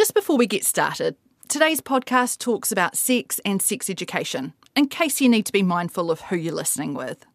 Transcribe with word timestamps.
Just 0.00 0.14
before 0.14 0.38
we 0.38 0.46
get 0.46 0.64
started, 0.64 1.14
today's 1.46 1.82
podcast 1.82 2.38
talks 2.38 2.72
about 2.72 2.96
sex 2.96 3.38
and 3.44 3.60
sex 3.60 3.90
education, 3.90 4.54
in 4.74 4.88
case 4.88 5.20
you 5.20 5.28
need 5.28 5.44
to 5.44 5.52
be 5.52 5.62
mindful 5.62 6.10
of 6.10 6.22
who 6.22 6.36
you're 6.36 6.54
listening 6.54 6.94
with. 6.94 7.26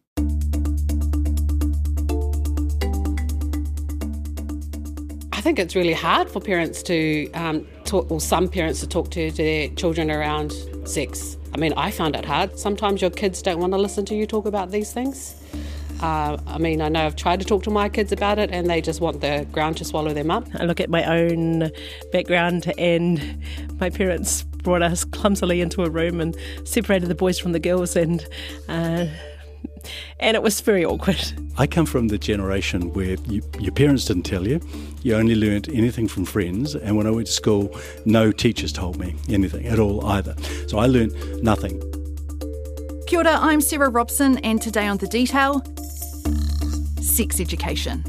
I 5.32 5.40
think 5.42 5.60
it's 5.60 5.76
really 5.76 5.92
hard 5.92 6.28
for 6.28 6.40
parents 6.40 6.82
to 6.82 7.30
um, 7.34 7.68
talk, 7.84 8.10
or 8.10 8.20
some 8.20 8.48
parents 8.48 8.80
to 8.80 8.88
talk 8.88 9.12
to, 9.12 9.30
to 9.30 9.36
their 9.36 9.68
children 9.68 10.10
around 10.10 10.52
sex. 10.88 11.36
I 11.54 11.58
mean, 11.58 11.72
I 11.76 11.92
found 11.92 12.16
it 12.16 12.24
hard. 12.24 12.58
Sometimes 12.58 13.00
your 13.00 13.12
kids 13.12 13.42
don't 13.42 13.60
want 13.60 13.74
to 13.74 13.78
listen 13.78 14.04
to 14.06 14.16
you 14.16 14.26
talk 14.26 14.44
about 14.44 14.72
these 14.72 14.92
things. 14.92 15.40
Uh, 16.00 16.36
I 16.46 16.58
mean, 16.58 16.82
I 16.82 16.88
know 16.88 17.06
I've 17.06 17.16
tried 17.16 17.40
to 17.40 17.46
talk 17.46 17.62
to 17.64 17.70
my 17.70 17.88
kids 17.88 18.12
about 18.12 18.38
it 18.38 18.50
and 18.50 18.68
they 18.68 18.80
just 18.80 19.00
want 19.00 19.22
the 19.22 19.46
ground 19.50 19.78
to 19.78 19.84
swallow 19.84 20.12
them 20.12 20.30
up. 20.30 20.46
I 20.54 20.64
look 20.64 20.80
at 20.80 20.90
my 20.90 21.04
own 21.04 21.70
background, 22.12 22.72
and 22.76 23.42
my 23.80 23.90
parents 23.90 24.42
brought 24.42 24.82
us 24.82 25.04
clumsily 25.04 25.60
into 25.60 25.84
a 25.84 25.90
room 25.90 26.20
and 26.20 26.36
separated 26.64 27.06
the 27.06 27.14
boys 27.14 27.38
from 27.38 27.52
the 27.52 27.60
girls, 27.60 27.96
and 27.96 28.26
uh, 28.68 29.06
and 30.20 30.36
it 30.36 30.42
was 30.42 30.60
very 30.60 30.84
awkward. 30.84 31.32
I 31.56 31.66
come 31.66 31.86
from 31.86 32.08
the 32.08 32.18
generation 32.18 32.92
where 32.92 33.16
you, 33.28 33.42
your 33.58 33.72
parents 33.72 34.04
didn't 34.04 34.24
tell 34.24 34.46
you, 34.46 34.60
you 35.02 35.14
only 35.14 35.34
learnt 35.34 35.68
anything 35.68 36.08
from 36.08 36.24
friends, 36.24 36.74
and 36.74 36.96
when 36.96 37.06
I 37.06 37.10
went 37.10 37.28
to 37.28 37.32
school, 37.32 37.74
no 38.04 38.32
teachers 38.32 38.72
told 38.72 38.98
me 38.98 39.14
anything 39.28 39.66
at 39.66 39.78
all 39.78 40.04
either. 40.06 40.34
So 40.66 40.78
I 40.78 40.86
learnt 40.86 41.14
nothing. 41.42 41.80
Kia 43.06 43.20
ora, 43.20 43.38
I'm 43.40 43.60
Sarah 43.60 43.88
Robson, 43.88 44.38
and 44.38 44.60
today 44.60 44.88
on 44.88 44.98
The 44.98 45.06
Detail, 45.06 45.62
sex 47.16 47.40
education. 47.40 48.02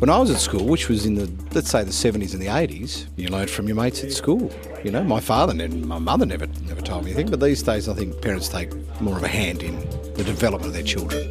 When 0.00 0.10
I 0.10 0.18
was 0.18 0.30
at 0.32 0.38
school, 0.38 0.64
which 0.64 0.88
was 0.88 1.06
in 1.06 1.14
the, 1.14 1.30
let's 1.54 1.70
say, 1.70 1.84
the 1.84 1.90
70s 1.90 2.32
and 2.32 2.42
the 2.42 2.46
80s, 2.46 3.06
you 3.14 3.28
learned 3.28 3.50
from 3.50 3.68
your 3.68 3.76
mates 3.76 4.02
at 4.02 4.10
school. 4.12 4.50
You 4.82 4.90
know, 4.90 5.04
my 5.04 5.20
father 5.20 5.52
and 5.62 5.86
my 5.86 6.00
mother 6.00 6.26
never, 6.26 6.46
never 6.66 6.80
told 6.80 7.04
me 7.04 7.12
anything, 7.12 7.30
but 7.30 7.38
these 7.38 7.62
days 7.62 7.88
I 7.88 7.94
think 7.94 8.20
parents 8.20 8.48
take 8.48 8.72
more 9.00 9.16
of 9.16 9.22
a 9.22 9.28
hand 9.28 9.62
in 9.62 9.78
the 10.14 10.24
development 10.24 10.66
of 10.66 10.72
their 10.72 10.82
children. 10.82 11.22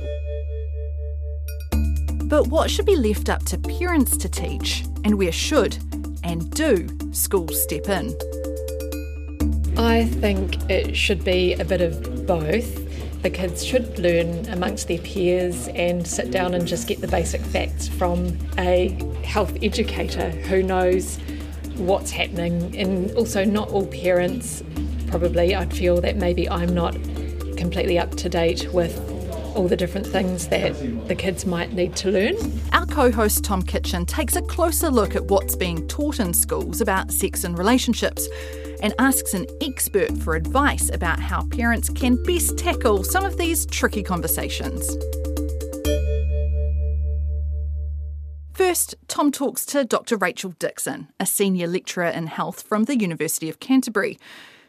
But 2.30 2.47
what 2.47 2.72
should 2.72 2.86
be 2.86 2.95
left 2.95 3.30
up 3.30 3.44
to 3.45 3.58
parents 3.58 4.16
to 4.17 4.30
teach, 4.30 4.86
and 5.03 5.17
where 5.17 5.34
should 5.34 5.78
and 6.23 6.50
do 6.52 6.88
schools 7.12 7.62
step 7.62 7.89
in? 7.89 8.16
I 9.78 10.06
think 10.06 10.69
it 10.69 10.95
should 10.95 11.25
be 11.25 11.53
a 11.56 11.66
bit 11.66 11.81
of 11.81 12.25
both. 12.25 12.86
The 13.21 13.29
kids 13.29 13.65
should 13.65 13.97
learn 13.99 14.47
amongst 14.49 14.87
their 14.87 14.99
peers 14.99 15.67
and 15.69 16.07
sit 16.07 16.31
down 16.31 16.53
and 16.53 16.67
just 16.67 16.87
get 16.87 17.01
the 17.01 17.07
basic 17.07 17.41
facts 17.41 17.87
from 17.87 18.37
a 18.57 18.89
health 19.23 19.57
educator 19.61 20.29
who 20.29 20.61
knows 20.63 21.17
what's 21.75 22.11
happening. 22.11 22.77
And 22.77 23.11
also, 23.13 23.43
not 23.43 23.69
all 23.69 23.88
parents, 23.88 24.63
probably, 25.07 25.55
I'd 25.55 25.73
feel 25.73 25.99
that 26.01 26.15
maybe 26.15 26.49
I'm 26.49 26.73
not 26.73 26.93
completely 27.57 27.97
up 27.97 28.11
to 28.15 28.29
date 28.29 28.71
with 28.71 28.97
all 29.55 29.67
the 29.67 29.75
different 29.75 30.05
things 30.05 30.47
that 30.49 30.73
the 31.07 31.15
kids 31.15 31.45
might 31.45 31.73
need 31.73 31.95
to 31.97 32.11
learn. 32.11 32.35
Our 32.71 32.85
co 32.85 33.11
host 33.11 33.43
Tom 33.43 33.63
Kitchen 33.63 34.05
takes 34.05 34.35
a 34.35 34.41
closer 34.43 34.89
look 34.89 35.15
at 35.15 35.25
what's 35.25 35.55
being 35.55 35.88
taught 35.88 36.19
in 36.19 36.33
schools 36.33 36.79
about 36.79 37.11
sex 37.11 37.43
and 37.43 37.57
relationships 37.57 38.27
and 38.81 38.94
asks 39.00 39.33
an 39.33 39.45
expert 39.61 40.17
for 40.17 40.36
advice 40.36 40.89
about 40.94 41.20
how 41.20 41.45
parents 41.47 41.89
can 41.89 42.22
best 42.23 42.58
tackle 42.58 43.03
some 43.03 43.25
of 43.25 43.38
these 43.38 43.66
tricky 43.66 44.03
conversations. 44.03 44.97
First, 48.53 48.95
Tom 49.08 49.31
talks 49.31 49.66
to 49.67 49.86
Dr. 49.86 50.17
Rachel 50.17 50.53
Dixon, 50.58 51.09
a 51.19 51.25
senior 51.25 51.67
lecturer 51.67 52.08
in 52.08 52.28
health 52.28 52.64
from 52.64 52.86
the 52.86 52.97
University 52.97 53.50
of 53.50 53.59
Canterbury. 53.59 54.17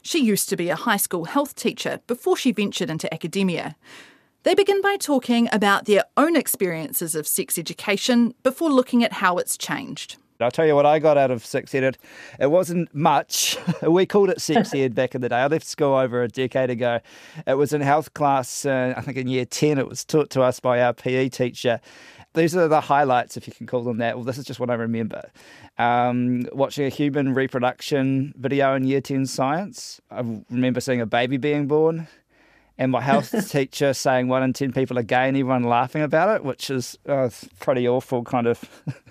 She 0.02 0.22
used 0.22 0.48
to 0.50 0.56
be 0.56 0.68
a 0.68 0.76
high 0.76 0.98
school 0.98 1.24
health 1.24 1.54
teacher 1.54 2.00
before 2.06 2.36
she 2.36 2.52
ventured 2.52 2.90
into 2.90 3.12
academia. 3.12 3.76
They 4.44 4.54
begin 4.54 4.80
by 4.82 4.96
talking 4.96 5.48
about 5.52 5.86
their 5.86 6.04
own 6.16 6.36
experiences 6.36 7.14
of 7.14 7.26
sex 7.26 7.58
education 7.58 8.34
before 8.42 8.70
looking 8.70 9.02
at 9.02 9.14
how 9.14 9.38
it's 9.38 9.58
changed. 9.58 10.16
I'll 10.40 10.52
tell 10.52 10.66
you 10.66 10.76
what 10.76 10.86
I 10.86 11.00
got 11.00 11.18
out 11.18 11.32
of 11.32 11.44
sex 11.44 11.74
ed. 11.74 11.98
It, 12.38 12.46
wasn't 12.46 12.94
much. 12.94 13.56
we 13.82 14.06
called 14.06 14.30
it 14.30 14.40
sex 14.40 14.72
ed 14.72 14.94
back 14.94 15.14
in 15.14 15.20
the 15.20 15.28
day. 15.28 15.36
I 15.36 15.46
left 15.48 15.66
school 15.66 15.94
over 15.94 16.22
a 16.22 16.28
decade 16.28 16.70
ago. 16.70 17.00
It 17.46 17.54
was 17.54 17.72
in 17.72 17.80
health 17.80 18.14
class, 18.14 18.64
uh, 18.64 18.94
I 18.96 19.00
think 19.00 19.16
in 19.16 19.26
year 19.26 19.44
10. 19.44 19.78
It 19.78 19.88
was 19.88 20.04
taught 20.04 20.30
to 20.30 20.42
us 20.42 20.60
by 20.60 20.80
our 20.80 20.92
PE 20.92 21.30
teacher. 21.30 21.80
These 22.34 22.54
are 22.54 22.68
the 22.68 22.80
highlights, 22.80 23.36
if 23.36 23.48
you 23.48 23.52
can 23.52 23.66
call 23.66 23.82
them 23.82 23.98
that. 23.98 24.14
Well, 24.14 24.24
this 24.24 24.38
is 24.38 24.44
just 24.44 24.60
what 24.60 24.70
I 24.70 24.74
remember. 24.74 25.28
Um, 25.76 26.46
watching 26.52 26.86
a 26.86 26.90
human 26.90 27.34
reproduction 27.34 28.32
video 28.36 28.74
in 28.74 28.84
year 28.84 29.00
10 29.00 29.26
science. 29.26 30.00
I 30.10 30.20
remember 30.50 30.80
seeing 30.80 31.00
a 31.00 31.06
baby 31.06 31.36
being 31.36 31.66
born 31.66 32.06
and 32.78 32.92
my 32.92 33.00
health 33.00 33.34
teacher 33.50 33.92
saying 33.92 34.28
one 34.28 34.42
in 34.42 34.52
10 34.52 34.72
people 34.72 34.98
are 34.98 35.02
gay 35.02 35.28
and 35.28 35.36
everyone 35.36 35.64
laughing 35.64 36.02
about 36.02 36.34
it, 36.36 36.44
which 36.44 36.70
is 36.70 36.96
uh, 37.08 37.28
pretty 37.58 37.86
awful 37.88 38.22
kind 38.24 38.46
of 38.46 38.64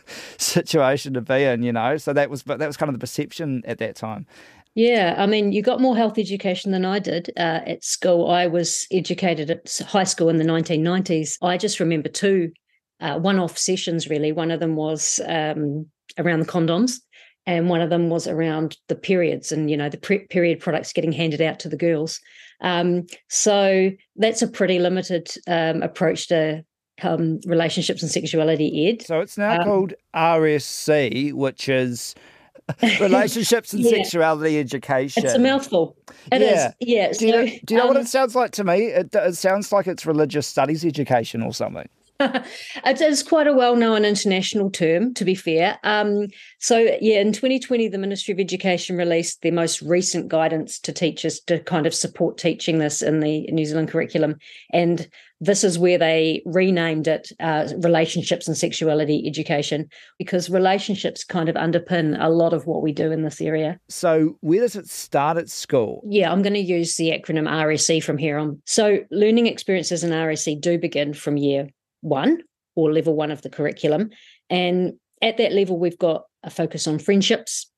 situation 0.38 1.13
to 1.13 1.22
be 1.22 1.44
in, 1.44 1.63
you 1.63 1.73
know. 1.73 1.97
So 1.97 2.13
that 2.13 2.29
was, 2.29 2.44
but 2.44 2.59
that 2.59 2.67
was 2.67 2.77
kind 2.77 2.89
of 2.89 2.94
the 2.94 3.00
perception 3.00 3.61
at 3.66 3.77
that 3.79 3.95
time. 3.95 4.25
Yeah, 4.73 5.16
I 5.17 5.25
mean, 5.25 5.53
you 5.53 5.63
got 5.63 5.81
more 5.81 5.97
health 5.97 6.19
education 6.19 6.72
than 6.72 6.85
I 6.85 7.00
did 7.00 7.31
uh, 7.35 7.61
at 7.66 7.83
school. 7.83 8.29
I 8.29 8.45
was 8.45 8.88
educated 8.91 9.50
at 9.50 9.81
high 9.88 10.03
school 10.03 10.29
in 10.29 10.38
the 10.38 10.44
1990s. 10.44 11.38
I 11.41 11.57
just 11.57 11.79
remember 11.79 12.09
two 12.09 12.51
uh, 13.00 13.17
one 13.17 13.39
off 13.39 13.57
sessions, 13.57 14.07
really. 14.07 14.31
One 14.31 14.51
of 14.51 14.59
them 14.59 14.75
was 14.75 15.19
um, 15.27 15.88
around 16.17 16.39
the 16.39 16.45
condoms, 16.45 17.00
and 17.47 17.69
one 17.69 17.79
of 17.79 17.89
them 17.89 18.09
was 18.09 18.27
around 18.27 18.77
the 18.89 18.95
periods 18.95 19.53
and, 19.53 19.71
you 19.71 19.77
know, 19.77 19.89
the 19.89 19.97
pre- 19.97 20.27
period 20.27 20.59
products 20.59 20.91
getting 20.91 21.13
handed 21.13 21.41
out 21.41 21.59
to 21.61 21.69
the 21.69 21.77
girls. 21.77 22.19
Um, 22.59 23.07
so 23.29 23.89
that's 24.17 24.41
a 24.41 24.47
pretty 24.47 24.79
limited 24.79 25.29
um, 25.47 25.81
approach 25.81 26.27
to 26.27 26.65
um, 27.03 27.39
relationships 27.45 28.01
and 28.01 28.11
sexuality 28.11 28.89
ed. 28.89 29.05
So 29.05 29.21
it's 29.21 29.37
now 29.37 29.61
um, 29.61 29.63
called 29.63 29.93
RSE, 30.13 31.33
which 31.33 31.69
is 31.69 32.15
relationships 32.99 33.71
and 33.71 33.81
yeah. 33.81 33.91
sexuality 33.91 34.59
education. 34.59 35.23
It's 35.23 35.33
a 35.33 35.39
mouthful. 35.39 35.95
It 36.33 36.41
yeah. 36.41 36.67
Is. 36.67 36.73
Yeah. 36.81 37.11
Do 37.13 37.27
you, 37.27 37.31
know, 37.31 37.45
do 37.45 37.73
you 37.73 37.77
know 37.77 37.87
what 37.87 37.95
um, 37.95 38.01
it 38.01 38.07
sounds 38.09 38.35
like 38.35 38.51
to 38.51 38.65
me? 38.65 38.87
It, 38.87 39.15
it 39.15 39.37
sounds 39.37 39.71
like 39.71 39.87
it's 39.87 40.05
religious 40.05 40.47
studies 40.47 40.83
education 40.83 41.41
or 41.41 41.53
something. 41.53 41.87
it 42.85 43.01
is 43.01 43.22
quite 43.22 43.47
a 43.47 43.53
well-known 43.53 44.03
international 44.03 44.72
term, 44.72 45.13
to 45.13 45.25
be 45.25 45.35
fair. 45.35 45.78
Um, 45.83 46.28
so, 46.59 46.78
yeah, 47.00 47.19
in 47.19 47.31
2020, 47.31 47.88
the 47.89 47.97
Ministry 47.97 48.31
of 48.31 48.39
Education 48.39 48.97
released 48.97 49.41
their 49.41 49.51
most 49.51 49.81
recent 49.81 50.27
guidance 50.27 50.79
to 50.79 50.91
teachers 50.91 51.39
to 51.41 51.59
kind 51.59 51.85
of 51.85 51.94
support 51.94 52.38
teaching 52.38 52.79
this 52.79 53.01
in 53.01 53.19
the 53.19 53.41
New 53.51 53.66
Zealand 53.66 53.89
curriculum, 53.89 54.38
and 54.73 55.07
this 55.39 55.63
is 55.63 55.77
where 55.77 55.97
they 55.97 56.41
renamed 56.45 57.07
it 57.07 57.31
uh, 57.39 57.67
relationships 57.77 58.47
and 58.47 58.57
sexuality 58.57 59.23
education 59.27 59.88
because 60.17 60.50
relationships 60.50 61.23
kind 61.23 61.47
of 61.47 61.56
underpin 61.56 62.17
a 62.19 62.29
lot 62.29 62.53
of 62.53 62.66
what 62.66 62.81
we 62.81 62.91
do 62.91 63.11
in 63.11 63.22
this 63.22 63.39
area. 63.39 63.79
So, 63.89 64.38
where 64.41 64.61
does 64.61 64.75
it 64.75 64.89
start 64.89 65.38
at 65.38 65.50
school? 65.50 66.01
Yeah, 66.07 66.31
I'm 66.31 66.41
going 66.41 66.53
to 66.53 66.59
use 66.59 66.95
the 66.95 67.11
acronym 67.11 67.47
RSE 67.47 68.03
from 68.03 68.17
here 68.17 68.38
on. 68.38 68.61
So, 68.66 69.00
learning 69.11 69.47
experiences 69.47 70.03
in 70.03 70.11
RSE 70.11 70.59
do 70.59 70.79
begin 70.79 71.13
from 71.13 71.38
year 71.38 71.67
one 72.01 72.41
or 72.75 72.91
level 72.91 73.15
one 73.15 73.31
of 73.31 73.41
the 73.41 73.49
curriculum. 73.49 74.09
And 74.49 74.93
at 75.21 75.37
that 75.37 75.53
level, 75.53 75.79
we've 75.79 75.97
got 75.97 76.23
a 76.43 76.49
focus 76.49 76.87
on 76.87 76.99
friendships, 76.99 77.69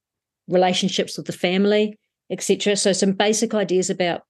relationships 0.48 1.18
with 1.18 1.26
the 1.26 1.34
family, 1.34 1.98
etc. 2.30 2.76
So 2.76 2.94
some 2.94 3.14
basic 3.14 3.54
ideas 3.54 3.90
about 3.90 4.22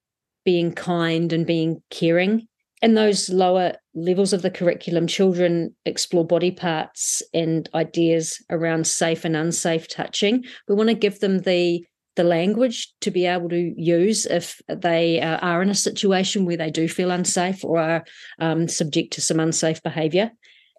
being 0.45 0.71
kind 0.71 1.33
and 1.33 1.45
being 1.45 1.81
caring. 1.89 2.47
In 2.81 2.95
those 2.95 3.29
lower 3.29 3.73
levels 3.93 4.31
of 4.31 4.41
the 4.41 4.51
curriculum, 4.51 5.05
children 5.05 5.75
explore 5.85 6.25
body 6.25 6.51
parts 6.51 7.21
and 7.33 7.67
ideas 7.73 8.41
around 8.49 8.87
safe 8.87 9.25
and 9.25 9.35
unsafe 9.35 9.89
touching. 9.89 10.45
We 10.67 10.75
want 10.75 10.89
to 10.89 10.95
give 10.95 11.19
them 11.19 11.39
the 11.39 11.85
the 12.19 12.23
language 12.25 12.93
to 12.99 13.11
be 13.11 13.25
able 13.25 13.47
to 13.47 13.73
use 13.77 14.25
if 14.25 14.61
they 14.67 15.21
uh, 15.21 15.37
are 15.37 15.61
in 15.61 15.69
a 15.69 15.73
situation 15.75 16.43
where 16.43 16.57
they 16.57 16.69
do 16.69 16.89
feel 16.89 17.11
unsafe 17.11 17.63
or 17.63 17.79
are 17.79 18.03
um, 18.39 18.67
subject 18.67 19.13
to 19.13 19.21
some 19.21 19.39
unsafe 19.39 19.81
behaviour. 19.83 20.29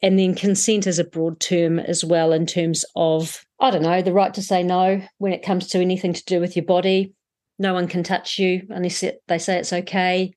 And 0.02 0.18
then 0.18 0.34
consent 0.34 0.86
is 0.86 0.98
a 0.98 1.04
broad 1.04 1.40
term 1.40 1.78
as 1.78 2.04
well, 2.04 2.32
in 2.32 2.44
terms 2.44 2.84
of, 2.94 3.42
I 3.58 3.70
don't 3.70 3.80
know, 3.80 4.02
the 4.02 4.12
right 4.12 4.34
to 4.34 4.42
say 4.42 4.62
no 4.62 5.00
when 5.16 5.32
it 5.32 5.42
comes 5.42 5.68
to 5.68 5.80
anything 5.80 6.12
to 6.12 6.24
do 6.26 6.40
with 6.40 6.56
your 6.56 6.66
body. 6.66 7.14
No 7.58 7.72
one 7.72 7.88
can 7.88 8.02
touch 8.02 8.38
you 8.38 8.66
unless 8.68 9.02
they 9.26 9.38
say 9.38 9.58
it's 9.58 9.72
okay. 9.72 10.34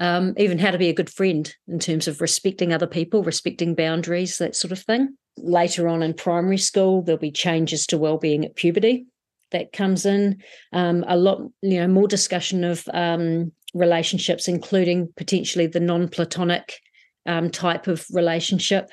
Um, 0.00 0.34
even 0.36 0.58
how 0.58 0.72
to 0.72 0.78
be 0.78 0.90
a 0.90 0.94
good 0.94 1.08
friend 1.08 1.50
in 1.68 1.78
terms 1.78 2.06
of 2.06 2.20
respecting 2.20 2.74
other 2.74 2.86
people, 2.86 3.22
respecting 3.22 3.74
boundaries, 3.74 4.36
that 4.36 4.54
sort 4.54 4.72
of 4.72 4.80
thing. 4.80 5.16
Later 5.38 5.88
on 5.88 6.02
in 6.02 6.12
primary 6.12 6.58
school, 6.58 7.00
there'll 7.00 7.18
be 7.18 7.32
changes 7.32 7.86
to 7.86 7.96
well-being 7.96 8.44
at 8.44 8.56
puberty 8.56 9.06
that 9.50 9.72
comes 9.72 10.06
in, 10.06 10.42
um, 10.72 11.04
a 11.08 11.16
lot, 11.16 11.40
you 11.62 11.80
know, 11.80 11.88
more 11.88 12.08
discussion 12.08 12.64
of 12.64 12.88
um, 12.92 13.52
relationships, 13.74 14.48
including 14.48 15.12
potentially 15.16 15.66
the 15.66 15.80
non-platonic 15.80 16.80
um, 17.26 17.50
type 17.50 17.86
of 17.86 18.06
relationship, 18.12 18.90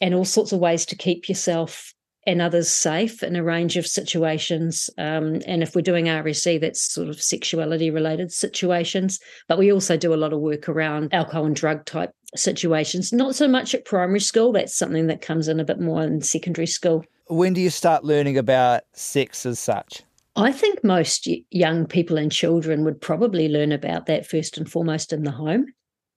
and 0.00 0.14
all 0.14 0.24
sorts 0.24 0.52
of 0.52 0.60
ways 0.60 0.86
to 0.86 0.96
keep 0.96 1.28
yourself 1.28 1.94
and 2.26 2.42
others 2.42 2.70
safe 2.70 3.22
in 3.22 3.34
a 3.34 3.42
range 3.42 3.76
of 3.76 3.86
situations. 3.86 4.90
Um, 4.98 5.40
and 5.46 5.62
if 5.62 5.74
we're 5.74 5.80
doing 5.80 6.04
RSE, 6.04 6.60
that's 6.60 6.92
sort 6.92 7.08
of 7.08 7.20
sexuality 7.20 7.90
related 7.90 8.30
situations. 8.30 9.18
But 9.48 9.58
we 9.58 9.72
also 9.72 9.96
do 9.96 10.12
a 10.12 10.16
lot 10.16 10.32
of 10.32 10.40
work 10.40 10.68
around 10.68 11.14
alcohol 11.14 11.46
and 11.46 11.56
drug 11.56 11.86
type 11.86 12.12
situations, 12.36 13.12
not 13.12 13.34
so 13.34 13.48
much 13.48 13.74
at 13.74 13.86
primary 13.86 14.20
school. 14.20 14.52
That's 14.52 14.76
something 14.76 15.06
that 15.06 15.22
comes 15.22 15.48
in 15.48 15.60
a 15.60 15.64
bit 15.64 15.80
more 15.80 16.02
in 16.02 16.20
secondary 16.20 16.66
school. 16.66 17.04
When 17.30 17.52
do 17.52 17.60
you 17.60 17.70
start 17.70 18.04
learning 18.04 18.38
about 18.38 18.82
sex 18.92 19.46
as 19.46 19.60
such? 19.60 20.02
I 20.34 20.50
think 20.50 20.82
most 20.82 21.28
young 21.50 21.86
people 21.86 22.16
and 22.16 22.30
children 22.30 22.84
would 22.84 23.00
probably 23.00 23.48
learn 23.48 23.70
about 23.70 24.06
that 24.06 24.26
first 24.26 24.58
and 24.58 24.70
foremost 24.70 25.12
in 25.12 25.22
the 25.22 25.30
home. 25.30 25.66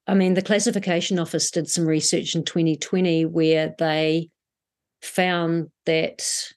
I 0.08 0.16
mean, 0.16 0.34
the 0.34 0.42
Classification 0.42 1.20
Office 1.20 1.52
did 1.52 1.70
some 1.70 1.86
research 1.86 2.36
in 2.36 2.44
2020 2.44 3.26
where 3.26 3.76
they 3.78 4.30
found 5.04 5.70
that 5.86 6.52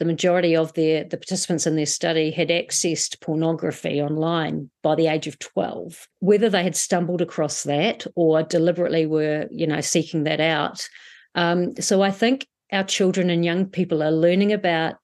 the 0.00 0.04
majority 0.06 0.56
of 0.56 0.72
their 0.72 1.04
the 1.04 1.18
participants 1.18 1.66
in 1.66 1.76
their 1.76 1.86
study 1.86 2.32
had 2.32 2.48
accessed 2.48 3.20
pornography 3.20 4.00
online 4.00 4.70
by 4.82 4.94
the 4.94 5.06
age 5.06 5.26
of 5.26 5.38
12 5.38 6.08
whether 6.20 6.48
they 6.48 6.62
had 6.62 6.74
stumbled 6.74 7.20
across 7.20 7.64
that 7.64 8.06
or 8.16 8.42
deliberately 8.42 9.04
were 9.04 9.46
you 9.50 9.66
know 9.66 9.82
seeking 9.82 10.24
that 10.24 10.40
out 10.40 10.88
um, 11.34 11.76
so 11.78 12.00
i 12.00 12.10
think 12.10 12.46
our 12.72 12.84
children 12.84 13.30
and 13.30 13.44
young 13.44 13.66
people 13.66 14.02
are 14.02 14.12
learning 14.12 14.52
about 14.52 14.96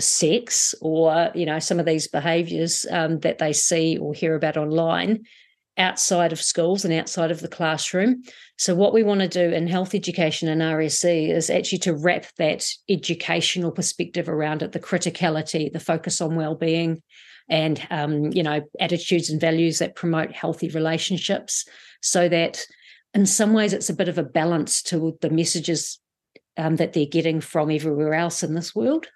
sex 0.00 0.74
or 0.80 1.30
you 1.34 1.44
know 1.44 1.58
some 1.58 1.80
of 1.80 1.86
these 1.86 2.06
behaviors 2.06 2.86
um, 2.90 3.18
that 3.20 3.38
they 3.38 3.52
see 3.52 3.98
or 3.98 4.14
hear 4.14 4.34
about 4.34 4.56
online 4.56 5.24
outside 5.78 6.32
of 6.32 6.40
schools 6.40 6.84
and 6.84 6.92
outside 6.92 7.30
of 7.30 7.40
the 7.40 7.48
classroom. 7.48 8.22
So, 8.56 8.74
what 8.74 8.92
we 8.92 9.02
want 9.02 9.20
to 9.20 9.28
do 9.28 9.54
in 9.54 9.68
health 9.68 9.94
education 9.94 10.48
and 10.48 10.60
RSE 10.60 11.30
is 11.30 11.48
actually 11.48 11.78
to 11.78 11.94
wrap 11.94 12.26
that 12.36 12.66
educational 12.88 13.70
perspective 13.70 14.28
around 14.28 14.62
it, 14.62 14.72
the 14.72 14.80
criticality, 14.80 15.72
the 15.72 15.80
focus 15.80 16.20
on 16.20 16.34
well-being, 16.34 17.00
and 17.48 17.86
um, 17.90 18.32
you 18.32 18.42
know 18.42 18.60
attitudes 18.80 19.30
and 19.30 19.40
values 19.40 19.78
that 19.78 19.94
promote 19.96 20.32
healthy 20.32 20.68
relationships, 20.70 21.64
so 22.02 22.28
that 22.28 22.64
in 23.14 23.24
some 23.24 23.52
ways 23.52 23.72
it's 23.72 23.90
a 23.90 23.94
bit 23.94 24.08
of 24.08 24.18
a 24.18 24.24
balance 24.24 24.82
to 24.82 25.16
the 25.22 25.30
messages 25.30 25.98
um, 26.58 26.76
that 26.76 26.92
they're 26.92 27.06
getting 27.06 27.40
from 27.40 27.70
everywhere 27.70 28.14
else 28.14 28.42
in 28.42 28.54
this 28.54 28.74
world. 28.74 29.06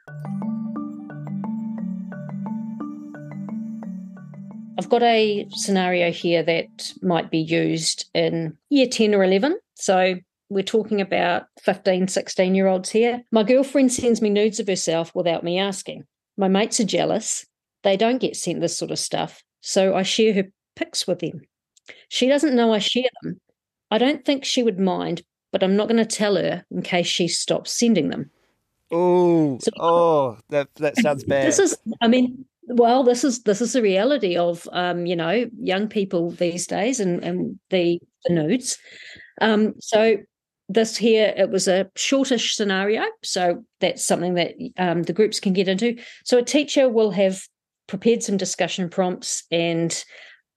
I've 4.78 4.88
got 4.88 5.02
a 5.02 5.46
scenario 5.50 6.10
here 6.10 6.42
that 6.42 6.92
might 7.02 7.30
be 7.30 7.38
used 7.38 8.08
in 8.14 8.56
year 8.70 8.86
10 8.86 9.14
or 9.14 9.22
11. 9.22 9.58
So 9.74 10.14
we're 10.48 10.62
talking 10.62 11.00
about 11.00 11.44
15, 11.60 12.08
16 12.08 12.54
year 12.54 12.68
olds 12.68 12.90
here. 12.90 13.22
My 13.30 13.42
girlfriend 13.42 13.92
sends 13.92 14.22
me 14.22 14.30
nudes 14.30 14.60
of 14.60 14.66
herself 14.66 15.14
without 15.14 15.44
me 15.44 15.58
asking. 15.58 16.04
My 16.36 16.48
mates 16.48 16.80
are 16.80 16.84
jealous. 16.84 17.44
They 17.82 17.96
don't 17.96 18.20
get 18.20 18.36
sent 18.36 18.60
this 18.60 18.76
sort 18.76 18.90
of 18.90 18.98
stuff. 18.98 19.42
So 19.60 19.94
I 19.94 20.02
share 20.02 20.32
her 20.34 20.44
pics 20.76 21.06
with 21.06 21.18
them. 21.18 21.42
She 22.08 22.28
doesn't 22.28 22.54
know 22.54 22.72
I 22.72 22.78
share 22.78 23.10
them. 23.22 23.40
I 23.90 23.98
don't 23.98 24.24
think 24.24 24.44
she 24.44 24.62
would 24.62 24.78
mind, 24.78 25.22
but 25.52 25.62
I'm 25.62 25.76
not 25.76 25.88
going 25.88 26.04
to 26.04 26.16
tell 26.16 26.36
her 26.36 26.64
in 26.70 26.82
case 26.82 27.06
she 27.06 27.28
stops 27.28 27.72
sending 27.72 28.08
them. 28.08 28.30
Oh, 28.90 29.58
so, 29.58 29.70
oh, 29.78 30.38
that 30.50 30.68
that 30.76 30.98
sounds 30.98 31.24
bad. 31.24 31.46
This 31.46 31.58
is, 31.58 31.76
I 32.00 32.08
mean, 32.08 32.44
well, 32.66 33.04
this 33.04 33.24
is 33.24 33.42
this 33.42 33.60
is 33.60 33.72
the 33.72 33.82
reality 33.82 34.36
of 34.36 34.68
um, 34.72 35.06
you 35.06 35.16
know 35.16 35.48
young 35.58 35.88
people 35.88 36.30
these 36.30 36.66
days 36.66 37.00
and 37.00 37.22
and 37.22 37.58
the, 37.70 38.00
the 38.24 38.34
nudes. 38.34 38.78
Um, 39.40 39.74
so 39.80 40.16
this 40.68 40.96
here 40.96 41.32
it 41.36 41.50
was 41.50 41.68
a 41.68 41.90
shortish 41.96 42.54
scenario, 42.54 43.04
so 43.22 43.64
that's 43.80 44.04
something 44.04 44.34
that 44.34 44.54
um, 44.78 45.02
the 45.04 45.12
groups 45.12 45.40
can 45.40 45.52
get 45.52 45.68
into. 45.68 45.96
So 46.24 46.38
a 46.38 46.44
teacher 46.44 46.88
will 46.88 47.10
have 47.12 47.42
prepared 47.86 48.22
some 48.22 48.36
discussion 48.36 48.88
prompts, 48.88 49.44
and 49.50 50.04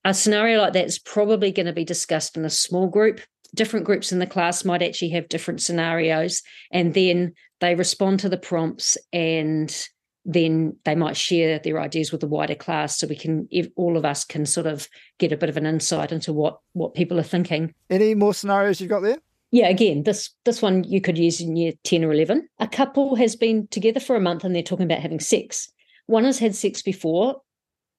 a 0.03 0.13
scenario 0.13 0.59
like 0.59 0.74
that 0.74 0.86
is 0.86 1.00
probably 1.00 1.51
going 1.51 1.65
to 1.65 1.74
be 1.74 1.86
discussed 1.86 2.38
in 2.38 2.45
a 2.45 2.50
small 2.50 2.88
group. 2.88 3.21
Different 3.55 3.85
groups 3.85 4.11
in 4.11 4.19
the 4.19 4.27
class 4.27 4.63
might 4.63 4.83
actually 4.83 5.09
have 5.09 5.29
different 5.29 5.61
scenarios, 5.61 6.43
and 6.71 6.93
then 6.93 7.33
they 7.59 7.73
respond 7.73 8.19
to 8.19 8.29
the 8.29 8.37
prompts 8.37 8.97
and 9.11 9.87
then 10.25 10.75
they 10.83 10.95
might 10.95 11.15
share 11.15 11.59
their 11.59 11.79
ideas 11.79 12.11
with 12.11 12.21
the 12.21 12.27
wider 12.27 12.55
class 12.55 12.97
so 12.97 13.07
we 13.07 13.15
can 13.15 13.47
if 13.51 13.67
all 13.75 13.95
of 13.95 14.05
us 14.05 14.25
can 14.25 14.45
sort 14.45 14.65
of 14.65 14.89
get 15.19 15.31
a 15.31 15.37
bit 15.37 15.49
of 15.49 15.57
an 15.57 15.67
insight 15.67 16.11
into 16.11 16.33
what 16.33 16.59
what 16.73 16.95
people 16.95 17.19
are 17.19 17.23
thinking. 17.23 17.73
Any 17.89 18.15
more 18.15 18.33
scenarios 18.33 18.81
you've 18.81 18.89
got 18.89 19.01
there? 19.01 19.17
Yeah 19.51 19.69
again 19.69 20.03
this 20.03 20.31
this 20.43 20.61
one 20.61 20.83
you 20.83 20.99
could 20.99 21.17
use 21.17 21.39
in 21.39 21.55
year 21.55 21.73
10 21.83 22.03
or 22.03 22.11
11 22.11 22.47
a 22.59 22.67
couple 22.67 23.15
has 23.15 23.35
been 23.35 23.67
together 23.67 23.99
for 23.99 24.15
a 24.15 24.21
month 24.21 24.43
and 24.43 24.55
they're 24.55 24.63
talking 24.63 24.85
about 24.85 24.99
having 24.99 25.19
sex. 25.19 25.71
One 26.07 26.23
has 26.23 26.39
had 26.39 26.55
sex 26.55 26.81
before 26.81 27.41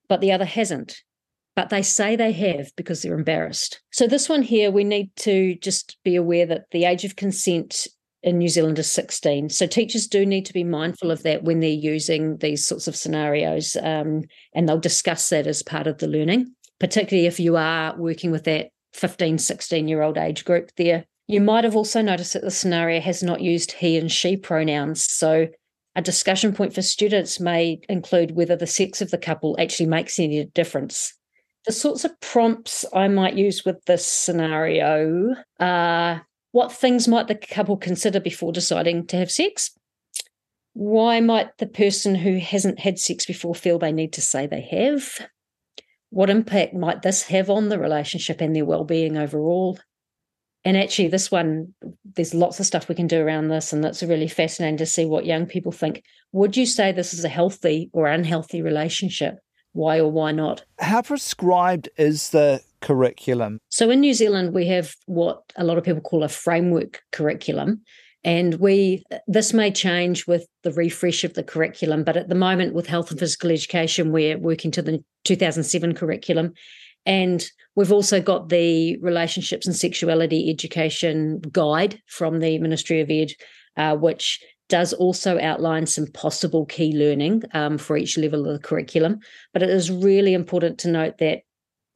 but 0.09 0.21
the 0.21 0.33
other 0.33 0.45
hasn't 0.45 1.03
but 1.57 1.71
they 1.71 1.83
say 1.83 2.15
they 2.15 2.33
have 2.33 2.71
because 2.77 3.03
they're 3.03 3.19
embarrassed 3.19 3.81
so 3.91 4.07
this 4.07 4.29
one 4.29 4.43
here 4.43 4.71
we 4.71 4.85
need 4.85 5.11
to 5.17 5.57
just 5.57 5.97
be 6.05 6.15
aware 6.15 6.47
that 6.47 6.67
the 6.71 6.85
age 6.85 7.05
of 7.05 7.17
consent 7.17 7.89
in 8.27 8.39
New 8.39 8.49
Zealand 8.49 8.79
is 8.79 8.91
16. 8.91 9.51
So 9.51 9.67
teachers 9.67 10.09
do 10.09 10.27
need 10.27 10.45
to 10.47 10.53
be 10.53 10.65
mindful 10.65 11.13
of 11.13 11.23
that 11.23 11.45
when 11.45 11.61
they're 11.61 11.71
using 11.71 12.39
these 12.39 12.67
sorts 12.67 12.89
of 12.89 12.97
scenarios. 12.97 13.77
Um, 13.81 14.23
and 14.53 14.69
they'll 14.69 14.81
discuss 14.81 15.29
that 15.31 15.47
as 15.47 15.63
part 15.63 15.87
of 15.87 15.99
the 15.99 16.09
learning, 16.09 16.53
particularly 16.81 17.29
if 17.29 17.39
you 17.39 17.57
are 17.57 17.97
working 17.97 18.33
with 18.33 18.43
that 18.45 18.71
15, 18.95 19.39
16 19.39 19.87
year 19.87 20.03
old 20.03 20.19
age 20.19 20.45
group 20.45 20.71
there. 20.77 21.05
You 21.29 21.41
might 21.41 21.65
have 21.65 21.77
also 21.77 22.03
noticed 22.03 22.33
that 22.33 22.43
the 22.43 22.51
scenario 22.51 23.01
has 23.01 23.23
not 23.23 23.41
used 23.41 23.73
he 23.73 23.97
and 23.97 24.11
she 24.11 24.37
pronouns. 24.37 25.05
So 25.05 25.47
a 25.95 26.03
discussion 26.03 26.53
point 26.53 26.75
for 26.75 26.83
students 26.83 27.39
may 27.39 27.81
include 27.89 28.33
whether 28.33 28.57
the 28.57 28.67
sex 28.67 29.01
of 29.01 29.11
the 29.11 29.19
couple 29.19 29.57
actually 29.59 29.87
makes 29.87 30.19
any 30.19 30.45
difference. 30.47 31.15
The 31.67 31.73
sorts 31.73 32.05
of 32.05 32.19
prompts 32.21 32.85
I 32.93 33.09
might 33.09 33.37
use 33.37 33.65
with 33.65 33.85
this 33.87 34.07
scenario 34.07 35.35
are 35.59 36.25
what 36.53 36.73
things 36.73 37.09
might 37.09 37.27
the 37.27 37.35
couple 37.35 37.77
consider 37.77 38.21
before 38.21 38.53
deciding 38.53 39.09
to 39.09 39.17
have 39.17 39.31
sex? 39.31 39.73
Why 40.75 41.21
might 41.21 41.57
the 41.59 41.67
person 41.67 42.15
who 42.15 42.39
hasn't 42.39 42.79
had 42.79 42.99
sex 42.99 43.27
before 43.27 43.55
feel 43.55 43.79
they 43.79 43.93
need 43.93 44.13
to 44.13 44.21
say 44.21 44.47
they 44.47 44.61
have? 44.61 45.27
What 46.11 46.31
impact 46.31 46.73
might 46.73 47.03
this 47.03 47.25
have 47.25 47.51
on 47.51 47.69
the 47.69 47.79
relationship 47.79 48.41
and 48.41 48.55
their 48.55 48.65
well-being 48.65 49.17
overall? 49.17 49.79
And 50.65 50.77
actually, 50.77 51.09
this 51.09 51.31
one, 51.31 51.75
there's 52.15 52.35
lots 52.35 52.61
of 52.61 52.67
stuff 52.67 52.89
we 52.89 52.95
can 52.95 53.07
do 53.07 53.21
around 53.21 53.49
this, 53.49 53.73
and 53.73 53.83
that's 53.83 54.03
really 54.03 54.29
fascinating 54.29 54.77
to 54.79 54.87
see 54.87 55.05
what 55.05 55.27
young 55.27 55.47
people 55.47 55.73
think. 55.73 56.03
Would 56.33 56.57
you 56.57 56.67
say 56.67 56.93
this 56.93 57.13
is 57.13 57.25
a 57.25 57.29
healthy 57.29 57.91
or 57.93 58.07
unhealthy 58.07 58.63
relationship? 58.63 59.37
Why 59.77 60.01
or 60.01 60.11
why 60.11 60.33
not? 60.33 60.65
How 60.79 61.03
prescribed 61.03 61.91
is 61.99 62.31
the 62.31 62.63
curriculum? 62.81 63.59
So 63.69 63.91
in 63.91 64.01
New 64.01 64.15
Zealand, 64.15 64.55
we 64.55 64.67
have 64.69 64.95
what 65.05 65.43
a 65.57 65.65
lot 65.65 65.77
of 65.77 65.85
people 65.85 66.01
call 66.01 66.23
a 66.23 66.29
framework 66.29 67.03
curriculum. 67.13 67.83
And 68.25 68.55
we 68.55 69.05
this 69.27 69.53
may 69.53 69.71
change 69.71 70.27
with 70.27 70.47
the 70.63 70.73
refresh 70.73 71.25
of 71.25 71.35
the 71.35 71.43
curriculum, 71.43 72.05
but 72.05 72.17
at 72.17 72.31
the 72.31 72.35
moment 72.35 72.73
with 72.73 72.87
health 72.87 73.11
and 73.11 73.21
physical 73.21 73.51
education, 73.51 74.13
we're 74.13 74.39
working 74.39 74.71
to 74.71 74.83
the 74.83 75.05
2007 75.25 75.95
curriculum. 75.95 76.55
And 77.05 77.47
we've 77.75 77.93
also 77.93 78.21
got 78.23 78.49
the 78.49 78.97
relationships 79.03 79.67
and 79.67 79.77
sexuality 79.77 80.49
education 80.51 81.41
guide 81.53 82.01
from 82.07 82.41
the 82.41 82.59
Ministry 82.59 83.03
of 83.03 83.11
Ed, 83.11 83.33
uh, 83.77 83.95
which 83.95 84.41
does 84.69 84.93
also 84.93 85.39
outline 85.41 85.87
some 85.87 86.07
possible 86.09 86.67
key 86.67 86.97
learning 86.97 87.43
um, 87.53 87.79
for 87.79 87.97
each 87.97 88.19
level 88.19 88.47
of 88.47 88.53
the 88.53 88.67
curriculum. 88.67 89.21
But 89.53 89.63
it 89.63 89.71
is 89.71 89.91
really 89.91 90.35
important 90.35 90.79
to 90.81 90.91
note 90.91 91.19
that 91.19 91.43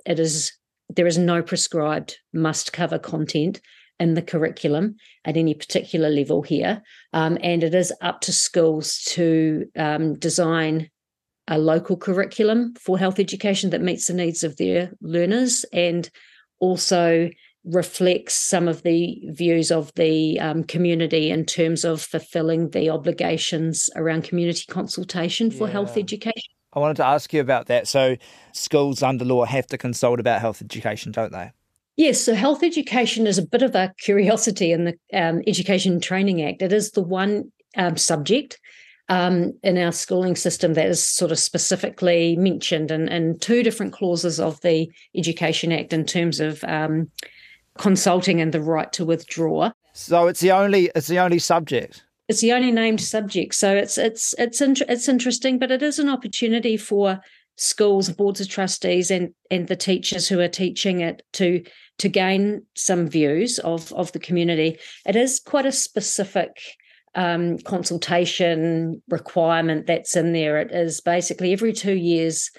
it 0.07 0.21
is 0.21 0.53
there 0.89 1.07
is 1.07 1.19
no 1.19 1.41
prescribed 1.41 2.19
must 2.33 2.73
cover 2.73 2.99
content 2.99 3.61
in 4.01 4.15
the 4.15 4.23
curriculum 4.23 4.97
at 5.25 5.37
any 5.37 5.55
particular 5.55 6.09
level 6.09 6.43
here. 6.43 6.83
Um, 7.13 7.39
and 7.43 7.63
it 7.63 7.75
is 7.75 7.93
up 8.01 8.23
to 8.23 8.33
schools 8.33 9.03
to 9.11 9.67
um, 9.77 10.19
design 10.19 10.91
a 11.47 11.59
local 11.59 11.97
curriculum 11.97 12.75
for 12.75 12.99
health 12.99 13.19
education 13.19 13.71
that 13.71 13.83
meets 13.83 14.07
the 14.07 14.15
needs 14.15 14.43
of 14.43 14.57
their 14.57 14.93
learners 15.01 15.65
and 15.73 16.09
also 16.61 17.29
reflects 17.65 18.35
some 18.35 18.69
of 18.69 18.83
the 18.83 19.21
views 19.27 19.71
of 19.71 19.93
the 19.95 20.41
um, 20.41 20.65
community 20.65 21.31
in 21.31 21.45
terms 21.45 21.85
of 21.85 22.01
fulfilling 22.01 22.71
the 22.71 22.89
obligations 22.89 23.91
around 23.97 24.25
community 24.25 24.65
consultation 24.69 25.51
for 25.51 25.67
yeah. 25.67 25.73
health 25.73 25.97
education. 25.97 26.53
I 26.73 26.79
wanted 26.79 26.97
to 26.99 27.07
ask 27.07 27.33
you 27.33 27.41
about 27.41 27.67
that. 27.67 27.89
So, 27.89 28.17
schools 28.53 29.03
under 29.03 29.25
law 29.25 29.45
have 29.45 29.67
to 29.69 29.79
consult 29.79 30.21
about 30.21 30.41
health 30.41 30.63
education, 30.63 31.13
don't 31.13 31.33
they? 31.33 31.53
Yes, 31.97 32.21
so 32.21 32.35
health 32.35 32.63
education 32.63 33.27
is 33.27 33.37
a 33.37 33.47
bit 33.47 33.63
of 33.63 33.75
a 33.75 33.93
curiosity 33.99 34.73
in 34.73 34.85
the 34.85 34.95
um, 35.13 35.43
Education 35.47 36.01
Training 36.01 36.43
Act. 36.43 36.63
It 36.63 36.73
is 36.73 36.93
the 36.93 37.03
one 37.03 37.53
um, 37.77 37.97
subject 37.97 38.59
um, 39.11 39.53
in 39.63 39.77
our 39.77 39.93
schooling 39.93 40.37
system 40.37 40.75
that 40.75 40.87
is 40.87 41.05
sort 41.05 41.33
of 41.33 41.39
specifically 41.39 42.37
mentioned 42.37 42.91
in, 42.91 43.09
in, 43.09 43.39
two 43.41 43.63
different 43.63 43.93
clauses 43.93 44.39
of 44.39 44.61
the 44.61 44.89
Education 45.17 45.73
Act 45.73 45.93
in 45.93 46.07
terms 46.07 46.39
of 46.39 46.63
um, 46.65 47.11
consulting 47.79 48.41
and 48.41 48.53
the 48.53 48.61
right 48.61 48.93
to 48.93 49.05
withdraw. 49.05 49.73
So 49.93 50.29
it's 50.29 50.41
the 50.41 50.53
only 50.53 50.91
it's 50.95 51.09
the 51.09 51.19
only 51.19 51.39
subject. 51.39 52.05
it's 52.29 52.41
the 52.41 52.53
only 52.53 52.71
named 52.71 53.01
subject. 53.01 53.55
So 53.55 53.75
it's 53.75 53.99
it's 53.99 54.35
it's 54.39 54.61
it's 54.61 55.09
interesting, 55.09 55.59
but 55.59 55.71
it 55.71 55.83
is 55.83 55.99
an 55.99 56.09
opportunity 56.09 56.77
for 56.77 57.21
schools, 57.57 58.09
boards 58.11 58.41
of 58.41 58.49
trustees, 58.49 59.11
and 59.11 59.35
and 59.51 59.67
the 59.69 59.77
teachers 59.77 60.29
who 60.29 60.41
are 60.41 60.49
teaching 60.49 61.01
it 61.01 61.23
to 61.35 61.63
to 61.99 62.09
gain 62.09 62.63
some 62.77 63.09
views 63.09 63.59
of 63.59 63.93
of 63.93 64.13
the 64.13 64.21
community. 64.21 64.79
It 65.07 65.17
is 65.17 65.41
quite 65.41 65.67
a 65.67 65.73
specific 65.73 66.51
um, 67.17 67.59
consultation 67.59 69.03
requirement 69.09 69.87
that's 69.87 70.15
in 70.15 70.33
there. 70.33 70.61
It 70.61 70.71
is 70.71 71.01
basically 71.01 71.53
every 71.53 71.73
two 71.73 71.97
years, 71.97 72.51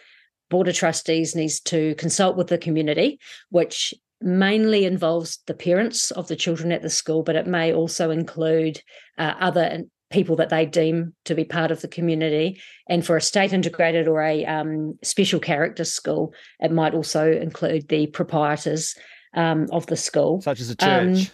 board 0.50 0.68
of 0.68 0.75
trustees 0.75 1.34
needs 1.34 1.62
to 1.62 1.96
consult 1.96 2.36
with 2.36 2.48
the 2.48 2.58
community, 2.58 3.20
which 3.50 3.94
mainly 4.22 4.86
involves 4.86 5.40
the 5.48 5.54
parents 5.54 6.12
of 6.12 6.28
the 6.28 6.36
children 6.36 6.72
at 6.72 6.82
the 6.82 6.90
school, 6.90 7.24
but 7.24 7.36
it 7.36 7.48
may 7.48 7.74
also 7.74 8.12
include 8.12 8.82
uh, 9.18 9.34
other 9.40 9.84
people 10.12 10.36
that 10.36 10.50
they 10.50 10.66
deem 10.66 11.13
to 11.25 11.34
be 11.34 11.46
part 11.46 11.72
of 11.72 11.82
the 11.82 11.88
community. 11.88 12.62
And 12.88 13.06
for 13.06 13.18
a 13.18 13.22
state 13.22 13.54
integrated 13.54 14.08
or 14.08 14.22
a 14.22 14.46
um, 14.46 14.98
special 15.04 15.40
character 15.40 15.86
school, 15.86 16.34
it 16.60 16.72
might 16.72 16.94
also 16.94 17.32
include 17.32 17.88
the 17.88 18.08
proprietors 18.08 18.96
um, 19.34 19.68
of 19.72 19.88
the 19.88 19.98
school, 19.98 20.42
such 20.42 20.60
as 20.60 20.70
a 20.70 20.75
um, 20.86 21.16
church. 21.16 21.28
Um, 21.28 21.34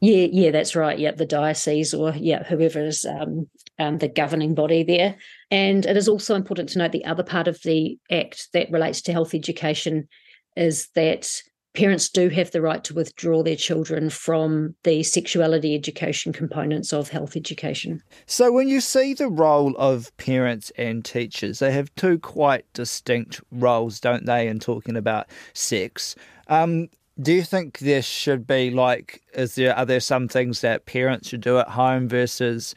yeah, 0.00 0.26
yeah, 0.30 0.50
that's 0.50 0.76
right. 0.76 0.98
Yeah, 0.98 1.12
the 1.12 1.24
diocese 1.24 1.94
or 1.94 2.12
yeah, 2.14 2.44
whoever 2.44 2.84
is 2.84 3.06
um, 3.06 3.48
um, 3.78 3.98
the 3.98 4.08
governing 4.08 4.54
body 4.54 4.82
there. 4.82 5.16
And 5.50 5.86
it 5.86 5.96
is 5.96 6.08
also 6.08 6.34
important 6.34 6.68
to 6.70 6.78
note 6.78 6.92
the 6.92 7.06
other 7.06 7.22
part 7.22 7.48
of 7.48 7.60
the 7.62 7.98
act 8.10 8.48
that 8.52 8.70
relates 8.70 9.00
to 9.02 9.12
health 9.12 9.34
education 9.34 10.08
is 10.56 10.88
that 10.94 11.42
parents 11.74 12.08
do 12.08 12.28
have 12.28 12.52
the 12.52 12.62
right 12.62 12.82
to 12.84 12.94
withdraw 12.94 13.42
their 13.42 13.56
children 13.56 14.08
from 14.08 14.74
the 14.84 15.02
sexuality 15.02 15.74
education 15.74 16.32
components 16.32 16.92
of 16.92 17.08
health 17.08 17.36
education. 17.36 18.02
So, 18.26 18.50
when 18.52 18.68
you 18.68 18.80
see 18.80 19.12
the 19.12 19.28
role 19.28 19.74
of 19.76 20.16
parents 20.16 20.72
and 20.78 21.04
teachers, 21.04 21.58
they 21.58 21.72
have 21.72 21.94
two 21.96 22.18
quite 22.18 22.64
distinct 22.72 23.40
roles, 23.50 24.00
don't 24.00 24.24
they, 24.24 24.48
in 24.48 24.60
talking 24.60 24.96
about 24.96 25.26
sex? 25.52 26.14
Um, 26.48 26.88
do 27.20 27.32
you 27.32 27.42
think 27.42 27.78
there 27.78 28.02
should 28.02 28.46
be 28.46 28.70
like, 28.70 29.22
is 29.34 29.54
there 29.54 29.76
are 29.76 29.86
there 29.86 30.00
some 30.00 30.28
things 30.28 30.60
that 30.62 30.86
parents 30.86 31.28
should 31.28 31.40
do 31.40 31.58
at 31.58 31.68
home 31.68 32.08
versus 32.08 32.74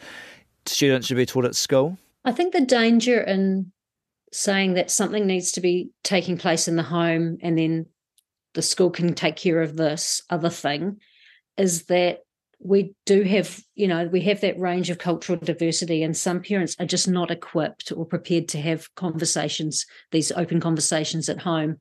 students 0.65 1.07
should 1.07 1.17
be 1.17 1.25
taught 1.25 1.45
at 1.45 1.55
school? 1.55 1.97
I 2.25 2.31
think 2.31 2.53
the 2.53 2.65
danger 2.65 3.21
in 3.21 3.71
saying 4.33 4.73
that 4.73 4.91
something 4.91 5.25
needs 5.25 5.51
to 5.53 5.61
be 5.61 5.89
taking 6.03 6.37
place 6.37 6.67
in 6.67 6.75
the 6.75 6.83
home 6.83 7.37
and 7.41 7.57
then 7.57 7.85
the 8.57 8.63
school 8.63 8.89
can 8.89 9.13
take 9.13 9.35
care 9.35 9.61
of 9.61 9.77
this 9.77 10.23
other 10.31 10.49
thing 10.49 10.99
is 11.57 11.85
that 11.85 12.21
we 12.59 12.95
do 13.05 13.21
have, 13.21 13.61
you 13.75 13.87
know, 13.87 14.07
we 14.07 14.21
have 14.21 14.41
that 14.41 14.59
range 14.59 14.89
of 14.89 14.97
cultural 14.97 15.37
diversity, 15.37 16.01
and 16.01 16.17
some 16.17 16.41
parents 16.41 16.75
are 16.79 16.87
just 16.87 17.07
not 17.07 17.29
equipped 17.29 17.91
or 17.95 18.03
prepared 18.03 18.47
to 18.47 18.59
have 18.59 18.93
conversations, 18.95 19.85
these 20.11 20.31
open 20.31 20.59
conversations 20.59 21.29
at 21.29 21.39
home. 21.39 21.77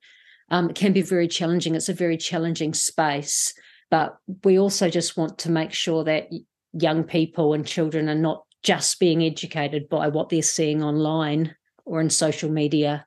Um, 0.51 0.69
it 0.69 0.77
can 0.77 0.93
be 0.93 1.01
very 1.01 1.29
challenging. 1.29 1.75
It's 1.75 1.89
a 1.89 1.95
very 1.95 2.19
challenging 2.19 2.75
space, 2.75 3.55
but 3.91 4.19
we 4.45 4.59
also 4.59 4.91
just 4.91 5.17
want 5.17 5.39
to 5.39 5.51
make 5.51 5.73
sure 5.73 6.05
that 6.05 6.29
young 6.75 7.05
people 7.05 7.55
and 7.55 7.67
children 7.67 8.11
are 8.11 8.15
not 8.15 8.45
just 8.63 9.01
being 9.01 9.23
educated 9.23 9.89
by 9.89 10.09
what 10.09 10.29
they're 10.29 10.43
seeing 10.43 10.85
online 10.85 11.57
or 11.87 12.03
in 12.03 12.11
social 12.11 12.51
media 12.51 13.07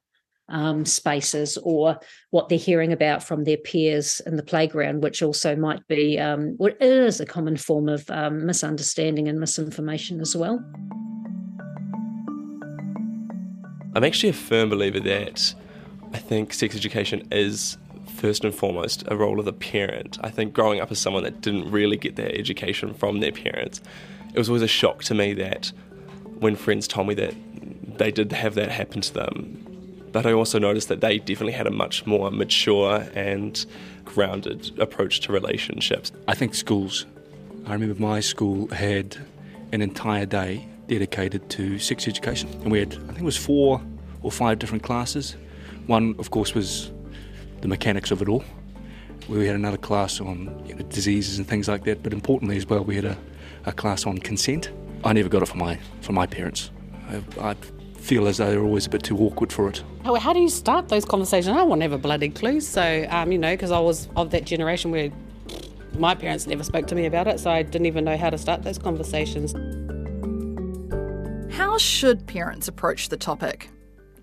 um, 0.49 0.85
spaces 0.85 1.57
or 1.63 1.99
what 2.31 2.49
they're 2.49 2.57
hearing 2.57 2.91
about 2.91 3.23
from 3.23 3.43
their 3.43 3.57
peers 3.57 4.21
in 4.25 4.35
the 4.35 4.43
playground, 4.43 5.03
which 5.03 5.21
also 5.21 5.55
might 5.55 5.85
be, 5.87 6.19
um, 6.19 6.57
it 6.59 6.77
is 6.81 7.19
a 7.19 7.25
common 7.25 7.57
form 7.57 7.89
of 7.89 8.09
um, 8.09 8.45
misunderstanding 8.45 9.27
and 9.27 9.39
misinformation 9.39 10.21
as 10.21 10.35
well. 10.35 10.63
I'm 13.95 14.03
actually 14.03 14.29
a 14.29 14.33
firm 14.33 14.69
believer 14.69 14.99
that 14.99 15.53
I 16.13 16.17
think 16.17 16.53
sex 16.53 16.75
education 16.75 17.27
is 17.31 17.77
first 18.07 18.43
and 18.43 18.53
foremost 18.53 19.03
a 19.07 19.15
role 19.15 19.39
of 19.39 19.45
the 19.45 19.53
parent. 19.53 20.17
I 20.21 20.29
think 20.29 20.53
growing 20.53 20.79
up 20.79 20.91
as 20.91 20.99
someone 20.99 21.23
that 21.23 21.41
didn't 21.41 21.71
really 21.71 21.97
get 21.97 22.15
their 22.15 22.31
education 22.35 22.93
from 22.93 23.19
their 23.19 23.31
parents, 23.31 23.81
it 24.33 24.37
was 24.37 24.49
always 24.49 24.61
a 24.61 24.67
shock 24.67 25.03
to 25.05 25.15
me 25.15 25.33
that 25.33 25.71
when 26.39 26.55
friends 26.55 26.87
told 26.87 27.07
me 27.07 27.13
that 27.15 27.33
they 27.97 28.11
did 28.11 28.31
have 28.31 28.55
that 28.55 28.69
happen 28.69 29.01
to 29.01 29.13
them, 29.13 29.68
but 30.11 30.25
I 30.25 30.33
also 30.33 30.59
noticed 30.59 30.87
that 30.89 31.01
they 31.01 31.19
definitely 31.19 31.53
had 31.53 31.67
a 31.67 31.71
much 31.71 32.05
more 32.05 32.31
mature 32.31 33.07
and 33.13 33.65
grounded 34.05 34.77
approach 34.79 35.19
to 35.21 35.31
relationships. 35.31 36.11
I 36.27 36.35
think 36.35 36.55
schools, 36.55 37.05
I 37.65 37.73
remember 37.73 38.01
my 38.01 38.19
school 38.19 38.67
had 38.69 39.17
an 39.71 39.81
entire 39.81 40.25
day 40.25 40.67
dedicated 40.87 41.49
to 41.51 41.77
sex 41.79 42.07
education, 42.07 42.49
and 42.63 42.71
we 42.71 42.79
had, 42.79 42.93
I 42.93 43.07
think 43.07 43.19
it 43.19 43.23
was 43.23 43.37
four 43.37 43.81
or 44.23 44.31
five 44.31 44.59
different 44.59 44.83
classes. 44.83 45.35
One, 45.87 46.15
of 46.19 46.31
course, 46.31 46.53
was 46.53 46.91
the 47.61 47.67
mechanics 47.67 48.11
of 48.11 48.21
it 48.21 48.29
all. 48.29 48.43
We 49.27 49.45
had 49.45 49.55
another 49.55 49.77
class 49.77 50.19
on 50.19 50.63
you 50.65 50.73
know, 50.73 50.81
diseases 50.83 51.37
and 51.37 51.47
things 51.47 51.67
like 51.67 51.83
that, 51.83 52.01
but 52.01 52.13
importantly 52.13 52.57
as 52.57 52.65
well, 52.65 52.83
we 52.83 52.95
had 52.95 53.05
a, 53.05 53.17
a 53.65 53.71
class 53.71 54.05
on 54.05 54.17
consent. 54.17 54.71
I 55.03 55.13
never 55.13 55.29
got 55.29 55.43
it 55.43 55.47
from 55.47 55.59
my 55.59 55.79
from 56.01 56.15
my 56.15 56.25
parents. 56.25 56.71
I, 57.09 57.21
I 57.39 57.55
feel 57.99 58.27
as 58.27 58.37
though 58.37 58.49
they're 58.49 58.63
always 58.63 58.87
a 58.87 58.89
bit 58.89 59.03
too 59.03 59.17
awkward 59.17 59.51
for 59.51 59.69
it. 59.69 59.83
How, 60.03 60.15
how 60.15 60.33
do 60.33 60.39
you 60.39 60.49
start 60.49 60.89
those 60.89 61.05
conversations? 61.05 61.55
I 61.55 61.63
want 61.63 61.81
to 61.81 61.83
have 61.83 61.93
a 61.93 61.97
bloody 61.97 62.29
clue. 62.29 62.61
So, 62.61 63.05
um, 63.09 63.31
you 63.31 63.37
know, 63.37 63.53
because 63.53 63.71
I 63.71 63.79
was 63.79 64.07
of 64.15 64.31
that 64.31 64.45
generation 64.45 64.91
where 64.91 65.11
my 65.97 66.15
parents 66.15 66.47
never 66.47 66.63
spoke 66.63 66.87
to 66.87 66.95
me 66.95 67.05
about 67.05 67.27
it, 67.27 67.39
so 67.39 67.51
I 67.51 67.63
didn't 67.63 67.85
even 67.85 68.05
know 68.05 68.17
how 68.17 68.29
to 68.29 68.37
start 68.37 68.63
those 68.63 68.77
conversations. 68.77 69.53
How 71.53 71.77
should 71.77 72.25
parents 72.25 72.67
approach 72.67 73.09
the 73.09 73.17
topic? 73.17 73.69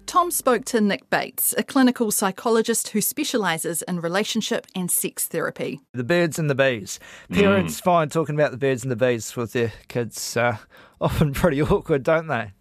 Tom 0.07 0.31
spoke 0.31 0.65
to 0.67 0.81
Nick 0.81 1.11
Bates, 1.11 1.53
a 1.59 1.65
clinical 1.65 2.13
psychologist 2.13 2.89
who 2.89 3.01
specialises 3.01 3.83
in 3.83 4.01
relationship 4.01 4.67
and 4.75 4.89
sex 4.89 5.27
therapy. 5.27 5.81
The 5.93 6.05
birds 6.05 6.39
and 6.39 6.49
the 6.49 6.55
bees. 6.55 7.01
Parents 7.31 7.81
mm. 7.81 7.85
find 7.85 8.11
talking 8.11 8.37
about 8.37 8.53
the 8.53 8.57
birds 8.57 8.85
and 8.85 8.91
the 8.91 8.97
bees 8.97 9.35
with 9.35 9.53
their 9.53 9.73
kids 9.89 10.37
uh, 10.37 10.59
often 11.01 11.33
pretty 11.33 11.61
awkward, 11.61 12.05
don't 12.05 12.29
they? 12.29 12.53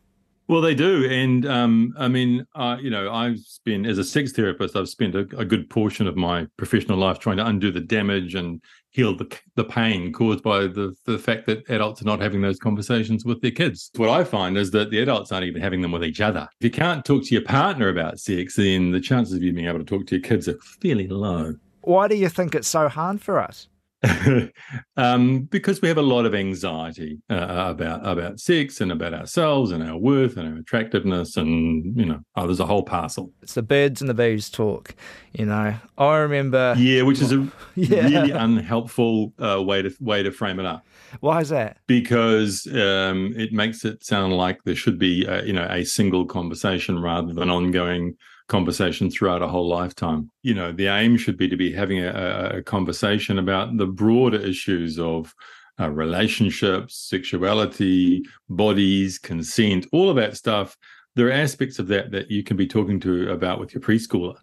Well, 0.48 0.62
they 0.62 0.76
do, 0.76 1.10
and 1.10 1.44
um, 1.48 1.94
I 1.98 2.08
mean, 2.08 2.46
uh, 2.54 2.78
you 2.80 2.92
know, 2.92 3.12
I've 3.12 3.40
been 3.64 3.84
as 3.84 3.98
a 3.98 4.04
sex 4.04 4.32
therapist. 4.32 4.76
I've 4.76 4.90
spent 4.90 5.16
a, 5.16 5.22
a, 5.38 5.44
good 5.44 5.72
portion 5.72 6.06
of 6.06 6.16
my 6.16 6.46
professional 6.58 7.00
life 7.00 7.18
trying 7.18 7.38
to 7.38 7.48
undo 7.48 7.72
the 7.72 7.80
damage 7.80 8.36
and 8.36 8.62
heal 8.92 9.16
the 9.16 9.36
the 9.56 9.64
pain 9.64 10.14
caused 10.14 10.44
by 10.44 10.68
the 10.68 10.96
the 11.06 11.18
fact 11.18 11.48
that 11.48 11.68
adults 11.70 12.04
are 12.04 12.06
not 12.06 12.22
having 12.22 12.42
those 12.42 12.60
conversations 12.60 13.26
with 13.26 13.42
their 13.42 13.50
kids. 13.50 13.90
What 13.96 14.10
I 14.10 14.24
find 14.24 14.56
is 14.56 14.70
that 14.72 14.92
the 14.92 15.00
adults 15.00 15.32
aren't 15.32 15.48
even 15.48 15.64
having 15.64 15.82
them 15.82 15.92
with 15.92 16.04
each 16.04 16.22
other. 16.22 16.48
If 16.60 16.66
you 16.66 16.72
can't 16.72 17.04
talk 17.04 17.24
to 17.26 17.34
your 17.34 17.44
partner 17.44 17.90
about 17.90 18.20
sex, 18.20 18.56
then 18.56 18.92
the 18.92 19.02
chances 19.02 19.36
of 19.36 19.42
you 19.42 19.52
being 19.52 19.68
able 19.68 19.80
to 19.80 19.86
talk 19.86 20.06
to 20.08 20.16
your 20.16 20.24
kids 20.24 20.48
are 20.48 20.60
fairly 20.80 21.08
low. 21.08 21.56
Why 21.82 22.08
do 22.08 22.16
you 22.16 22.30
think 22.30 22.54
it's 22.54 22.68
so 22.68 22.88
hard 22.88 23.20
for 23.20 23.40
us? 23.40 23.68
um, 24.98 25.42
because 25.44 25.82
we 25.82 25.88
have 25.88 25.98
a 25.98 26.02
lot 26.02 26.26
of 26.26 26.36
anxiety 26.36 27.20
uh, 27.30 27.66
about 27.70 28.06
about 28.06 28.40
sex 28.40 28.82
and 28.82 28.92
about 28.92 29.14
ourselves 29.14 29.72
and 29.72 29.84
our 29.84 29.98
worth 29.98 30.38
and 30.38 30.48
our 30.48 30.60
attractiveness 30.60 31.38
and 31.38 31.98
you 31.98 32.06
know 32.06 32.20
oh, 32.36 32.46
there's 32.46 32.60
a 32.60 32.66
whole 32.66 32.84
parcel. 32.84 33.32
It's 33.42 33.54
the 33.54 33.64
birds 33.64 34.02
and 34.02 34.10
the 34.10 34.14
bees 34.14 34.50
talk. 34.50 34.96
You 35.34 35.46
know, 35.46 35.76
I 35.98 36.18
remember. 36.18 36.76
Yeah, 36.78 37.04
which 37.04 37.22
is 37.22 37.32
a 37.32 37.48
yeah. 37.76 38.06
really 38.06 38.32
unhelpful 38.32 39.34
uh, 39.40 39.62
way 39.62 39.82
to 39.82 39.92
way 40.00 40.24
to 40.24 40.32
frame 40.32 40.60
it 40.60 40.66
up. 40.66 40.86
Why 41.20 41.42
is 41.42 41.50
that? 41.50 41.78
Because 41.88 42.68
um, 42.68 43.34
it 43.38 43.54
makes 43.54 43.86
it 43.86 44.04
sound 44.04 44.34
like 44.34 44.60
there 44.64 44.76
should 44.76 45.00
be 45.00 45.26
a, 45.26 45.44
you 45.44 45.54
know 45.54 45.68
a 45.70 45.84
single 45.84 46.26
conversation 46.26 47.02
rather 47.02 47.34
than 47.34 47.50
ongoing 47.50 48.16
conversation 48.48 49.10
throughout 49.10 49.42
a 49.42 49.48
whole 49.48 49.68
lifetime. 49.68 50.30
You 50.44 50.54
know, 50.54 50.72
the 50.72 50.88
aim 50.88 51.18
should 51.18 51.38
be 51.38 51.48
to 51.50 51.58
be 51.58 51.72
having 51.72 52.04
a, 52.04 52.58
a 52.58 52.64
conversation 52.64 53.40
about 53.40 53.78
the 53.78 53.88
broader 53.88 54.40
issues 54.40 55.00
of 55.00 55.34
uh, 55.80 55.90
relationships, 55.90 56.96
sexuality, 57.10 58.24
bodies, 58.50 59.20
consent, 59.20 59.88
all 59.92 60.10
of 60.10 60.16
that 60.16 60.38
stuff. 60.38 60.78
There 61.16 61.28
are 61.28 61.32
aspects 61.32 61.80
of 61.80 61.88
that 61.88 62.12
that 62.12 62.30
you 62.30 62.44
can 62.44 62.58
be 62.58 62.68
talking 62.68 63.00
to 63.02 63.32
about 63.32 63.60
with 63.60 63.74
your 63.74 63.82
preschooler. 63.82 64.38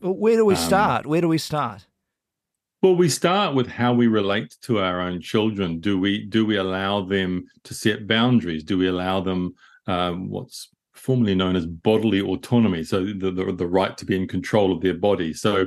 Well, 0.00 0.14
where 0.14 0.36
do 0.36 0.44
we 0.44 0.54
um, 0.54 0.60
start? 0.60 1.06
Where 1.06 1.20
do 1.20 1.28
we 1.28 1.38
start? 1.38 1.86
Well, 2.82 2.96
we 2.96 3.08
start 3.08 3.54
with 3.54 3.68
how 3.68 3.92
we 3.92 4.08
relate 4.08 4.56
to 4.62 4.80
our 4.80 5.00
own 5.00 5.20
children. 5.20 5.78
Do 5.78 5.98
we 5.98 6.24
do 6.24 6.44
we 6.44 6.56
allow 6.56 7.02
them 7.02 7.46
to 7.64 7.74
set 7.74 8.08
boundaries? 8.08 8.64
Do 8.64 8.76
we 8.76 8.88
allow 8.88 9.20
them 9.20 9.54
um, 9.86 10.28
what's 10.30 10.68
formerly 11.02 11.34
known 11.34 11.56
as 11.56 11.66
bodily 11.66 12.20
autonomy, 12.20 12.84
so 12.84 13.04
the, 13.04 13.32
the, 13.32 13.52
the 13.52 13.66
right 13.66 13.98
to 13.98 14.06
be 14.06 14.14
in 14.14 14.28
control 14.28 14.72
of 14.72 14.80
their 14.80 14.94
body. 14.94 15.34
So 15.34 15.66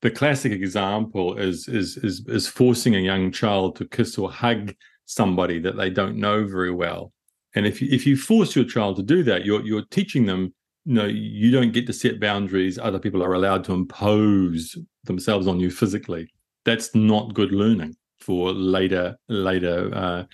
the 0.00 0.10
classic 0.10 0.52
example 0.52 1.36
is 1.36 1.66
is 1.66 1.96
is 1.98 2.24
is 2.28 2.46
forcing 2.46 2.94
a 2.94 3.00
young 3.00 3.32
child 3.32 3.76
to 3.76 3.88
kiss 3.88 4.16
or 4.16 4.30
hug 4.30 4.74
somebody 5.06 5.58
that 5.60 5.76
they 5.76 5.90
don't 5.90 6.16
know 6.16 6.46
very 6.46 6.70
well. 6.70 7.12
And 7.56 7.66
if 7.66 7.82
you, 7.82 7.88
if 7.90 8.06
you 8.06 8.16
force 8.16 8.54
your 8.54 8.64
child 8.64 8.96
to 8.96 9.02
do 9.02 9.22
that, 9.24 9.44
you're 9.44 9.64
you're 9.64 9.86
teaching 9.90 10.26
them. 10.26 10.54
You 10.84 10.94
know, 10.94 11.06
you 11.06 11.50
don't 11.50 11.72
get 11.72 11.86
to 11.88 11.92
set 11.92 12.20
boundaries. 12.20 12.78
Other 12.78 13.00
people 13.00 13.20
are 13.24 13.34
allowed 13.34 13.64
to 13.64 13.72
impose 13.72 14.78
themselves 15.02 15.48
on 15.48 15.58
you 15.58 15.68
physically. 15.68 16.32
That's 16.64 16.94
not 16.94 17.34
good 17.34 17.50
learning 17.50 17.96
for 18.20 18.52
later 18.52 19.16
later 19.28 19.90
uh, 19.92 20.24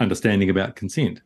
understanding 0.00 0.48
about 0.48 0.76
consent. 0.76 1.20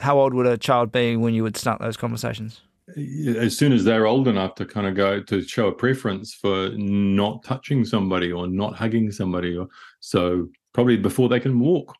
How 0.00 0.18
old 0.18 0.34
would 0.34 0.46
a 0.46 0.56
child 0.56 0.92
be 0.92 1.16
when 1.16 1.34
you 1.34 1.42
would 1.42 1.56
start 1.56 1.80
those 1.80 1.96
conversations? 1.96 2.60
As 2.96 3.56
soon 3.56 3.72
as 3.72 3.84
they're 3.84 4.06
old 4.06 4.28
enough 4.28 4.54
to 4.56 4.64
kind 4.64 4.86
of 4.86 4.94
go 4.94 5.20
to 5.22 5.42
show 5.42 5.68
a 5.68 5.72
preference 5.72 6.32
for 6.32 6.70
not 6.74 7.42
touching 7.44 7.84
somebody 7.84 8.32
or 8.32 8.46
not 8.46 8.76
hugging 8.76 9.10
somebody, 9.12 9.56
or 9.56 9.68
so 10.00 10.48
probably 10.72 10.96
before 10.96 11.28
they 11.28 11.40
can 11.40 11.60
walk. 11.60 11.94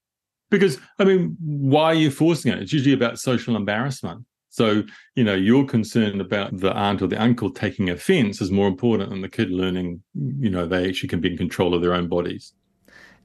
Because 0.50 0.78
I 0.98 1.04
mean, 1.04 1.36
why 1.40 1.84
are 1.84 1.94
you 1.94 2.10
forcing 2.10 2.52
it? 2.52 2.62
It's 2.62 2.72
usually 2.72 2.94
about 2.94 3.18
social 3.18 3.54
embarrassment. 3.54 4.24
So, 4.48 4.82
you 5.14 5.24
know, 5.24 5.34
your 5.34 5.66
concern 5.66 6.20
about 6.20 6.58
the 6.58 6.72
aunt 6.72 7.02
or 7.02 7.06
the 7.06 7.22
uncle 7.22 7.50
taking 7.50 7.90
offense 7.90 8.40
is 8.40 8.50
more 8.50 8.66
important 8.66 9.10
than 9.10 9.20
the 9.20 9.28
kid 9.28 9.50
learning, 9.50 10.02
you 10.14 10.48
know, 10.48 10.66
they 10.66 10.88
actually 10.88 11.10
can 11.10 11.20
be 11.20 11.30
in 11.30 11.36
control 11.36 11.74
of 11.74 11.82
their 11.82 11.92
own 11.92 12.08
bodies. 12.08 12.54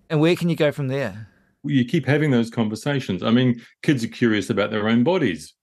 And 0.09 0.19
where 0.19 0.35
can 0.35 0.49
you 0.49 0.55
go 0.55 0.71
from 0.71 0.89
there? 0.89 1.29
You 1.63 1.85
keep 1.85 2.05
having 2.05 2.31
those 2.31 2.49
conversations. 2.49 3.23
I 3.23 3.31
mean, 3.31 3.61
kids 3.81 4.03
are 4.03 4.09
curious 4.09 4.49
about 4.49 4.71
their 4.71 4.89
own 4.89 5.03
bodies. 5.03 5.53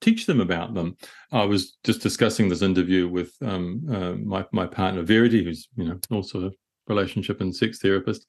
Teach 0.00 0.26
them 0.26 0.40
about 0.40 0.74
them. 0.74 0.96
I 1.30 1.44
was 1.44 1.76
just 1.84 2.02
discussing 2.02 2.48
this 2.48 2.62
interview 2.62 3.08
with 3.08 3.32
um, 3.42 3.86
uh, 3.90 4.12
my 4.14 4.44
my 4.52 4.66
partner 4.66 5.02
Verity, 5.02 5.44
who's 5.44 5.68
you 5.76 5.84
know 5.84 5.98
also 6.10 6.46
a 6.46 6.50
relationship 6.88 7.40
and 7.40 7.54
sex 7.54 7.78
therapist, 7.78 8.26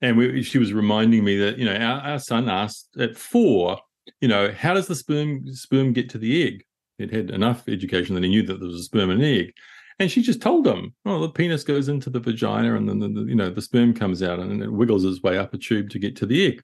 and 0.00 0.16
we, 0.16 0.42
she 0.42 0.58
was 0.58 0.72
reminding 0.72 1.24
me 1.24 1.36
that 1.38 1.58
you 1.58 1.66
know 1.66 1.76
our, 1.76 2.00
our 2.00 2.18
son 2.18 2.48
asked 2.48 2.96
at 2.98 3.16
four 3.16 3.78
you 4.20 4.28
know, 4.28 4.52
how 4.52 4.74
does 4.74 4.86
the 4.86 4.94
sperm 4.94 5.52
sperm 5.52 5.92
get 5.92 6.08
to 6.10 6.18
the 6.18 6.46
egg? 6.46 6.64
It 6.98 7.12
had 7.12 7.30
enough 7.30 7.68
education 7.68 8.14
that 8.14 8.24
he 8.24 8.30
knew 8.30 8.42
that 8.44 8.58
there 8.58 8.68
was 8.68 8.80
a 8.80 8.84
sperm 8.84 9.10
and 9.10 9.22
an 9.22 9.28
egg. 9.28 9.52
And 9.98 10.10
she 10.10 10.22
just 10.22 10.40
told 10.40 10.66
him, 10.66 10.94
"Oh, 11.04 11.20
the 11.20 11.28
penis 11.28 11.64
goes 11.64 11.88
into 11.88 12.10
the 12.10 12.20
vagina, 12.20 12.74
and 12.74 12.88
then 12.88 12.98
the, 12.98 13.08
the, 13.08 13.22
you 13.22 13.34
know 13.34 13.50
the 13.50 13.62
sperm 13.62 13.94
comes 13.94 14.22
out, 14.22 14.38
and 14.38 14.62
it 14.62 14.72
wiggles 14.72 15.04
its 15.04 15.22
way 15.22 15.38
up 15.38 15.54
a 15.54 15.58
tube 15.58 15.90
to 15.90 15.98
get 15.98 16.16
to 16.16 16.26
the 16.26 16.46
egg." 16.46 16.62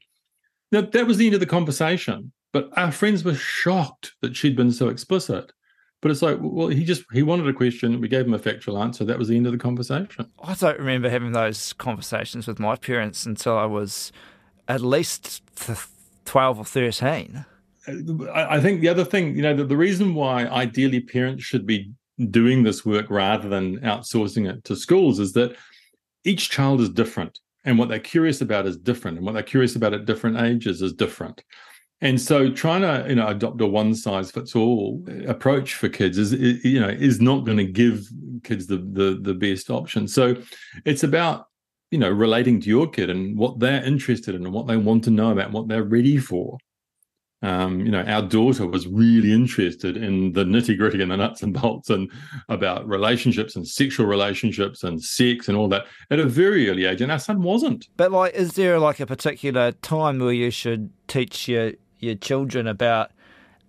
Now 0.72 0.82
that 0.82 1.06
was 1.06 1.16
the 1.16 1.26
end 1.26 1.34
of 1.34 1.40
the 1.40 1.46
conversation. 1.46 2.32
But 2.52 2.70
our 2.78 2.92
friends 2.92 3.24
were 3.24 3.34
shocked 3.34 4.12
that 4.22 4.34
she'd 4.34 4.56
been 4.56 4.72
so 4.72 4.88
explicit. 4.88 5.52
But 6.00 6.12
it's 6.12 6.22
like, 6.22 6.38
well, 6.40 6.68
he 6.68 6.84
just 6.84 7.04
he 7.12 7.22
wanted 7.22 7.48
a 7.48 7.52
question. 7.52 8.00
We 8.00 8.08
gave 8.08 8.24
him 8.24 8.34
a 8.34 8.38
factual 8.38 8.80
answer. 8.80 9.04
That 9.04 9.18
was 9.18 9.28
the 9.28 9.36
end 9.36 9.46
of 9.46 9.52
the 9.52 9.58
conversation. 9.58 10.30
I 10.42 10.54
don't 10.54 10.78
remember 10.78 11.10
having 11.10 11.32
those 11.32 11.72
conversations 11.72 12.46
with 12.46 12.58
my 12.58 12.76
parents 12.76 13.26
until 13.26 13.58
I 13.58 13.66
was 13.66 14.12
at 14.68 14.80
least 14.80 15.42
12 16.24 16.58
or 16.58 16.64
13. 16.64 17.44
Uh, 17.88 17.92
I 18.32 18.60
think 18.60 18.80
the 18.80 18.88
other 18.88 19.04
thing, 19.04 19.34
you 19.34 19.42
know, 19.42 19.56
the, 19.56 19.64
the 19.64 19.76
reason 19.76 20.14
why 20.14 20.46
ideally 20.46 21.00
parents 21.00 21.42
should 21.42 21.66
be 21.66 21.90
doing 22.30 22.62
this 22.62 22.84
work 22.84 23.06
rather 23.10 23.48
than 23.48 23.78
outsourcing 23.80 24.50
it 24.50 24.64
to 24.64 24.74
schools 24.74 25.18
is 25.18 25.32
that 25.32 25.56
each 26.24 26.50
child 26.50 26.80
is 26.80 26.88
different 26.88 27.38
and 27.64 27.78
what 27.78 27.88
they're 27.88 27.98
curious 27.98 28.40
about 28.40 28.66
is 28.66 28.76
different 28.76 29.18
and 29.18 29.26
what 29.26 29.32
they're 29.32 29.42
curious 29.42 29.76
about 29.76 29.94
at 29.94 30.06
different 30.06 30.40
ages 30.40 30.80
is 30.82 30.92
different. 30.92 31.42
And 32.00 32.20
so 32.20 32.50
trying 32.50 32.82
to 32.82 33.08
you 33.08 33.16
know 33.16 33.26
adopt 33.26 33.60
a 33.60 33.66
one 33.66 33.94
size 33.94 34.30
fits 34.30 34.54
all 34.54 35.04
approach 35.26 35.74
for 35.74 35.88
kids 35.88 36.16
is 36.16 36.32
you 36.64 36.80
know 36.80 36.88
is 36.88 37.20
not 37.20 37.44
going 37.44 37.58
to 37.58 37.66
give 37.66 38.08
kids 38.44 38.68
the, 38.68 38.76
the 38.78 39.18
the 39.20 39.34
best 39.34 39.68
option. 39.68 40.06
So 40.06 40.36
it's 40.84 41.02
about 41.02 41.46
you 41.90 41.98
know 41.98 42.10
relating 42.10 42.60
to 42.60 42.68
your 42.68 42.88
kid 42.88 43.10
and 43.10 43.36
what 43.36 43.58
they're 43.58 43.82
interested 43.82 44.34
in 44.34 44.44
and 44.44 44.54
what 44.54 44.68
they 44.68 44.76
want 44.76 45.04
to 45.04 45.10
know 45.10 45.32
about 45.32 45.46
and 45.46 45.54
what 45.54 45.68
they're 45.68 45.82
ready 45.82 46.18
for 46.18 46.56
um, 47.42 47.80
you 47.80 47.90
know 47.90 48.02
our 48.02 48.22
daughter 48.22 48.66
was 48.66 48.86
really 48.86 49.32
interested 49.32 49.96
in 49.96 50.32
the 50.32 50.44
nitty 50.44 50.76
gritty 50.76 51.00
and 51.00 51.10
the 51.10 51.16
nuts 51.16 51.42
and 51.42 51.54
bolts 51.54 51.90
and 51.90 52.10
about 52.48 52.88
relationships 52.88 53.54
and 53.56 53.66
sexual 53.66 54.06
relationships 54.06 54.82
and 54.82 55.02
sex 55.02 55.48
and 55.48 55.56
all 55.56 55.68
that 55.68 55.86
at 56.10 56.18
a 56.18 56.24
very 56.24 56.68
early 56.68 56.84
age 56.84 57.00
and 57.00 57.12
our 57.12 57.18
son 57.18 57.42
wasn't. 57.42 57.88
But 57.96 58.12
like 58.12 58.34
is 58.34 58.54
there 58.54 58.78
like 58.78 59.00
a 59.00 59.06
particular 59.06 59.72
time 59.72 60.18
where 60.18 60.32
you 60.32 60.50
should 60.50 60.90
teach 61.06 61.48
your 61.48 61.72
your 62.00 62.16
children 62.16 62.66
about 62.66 63.12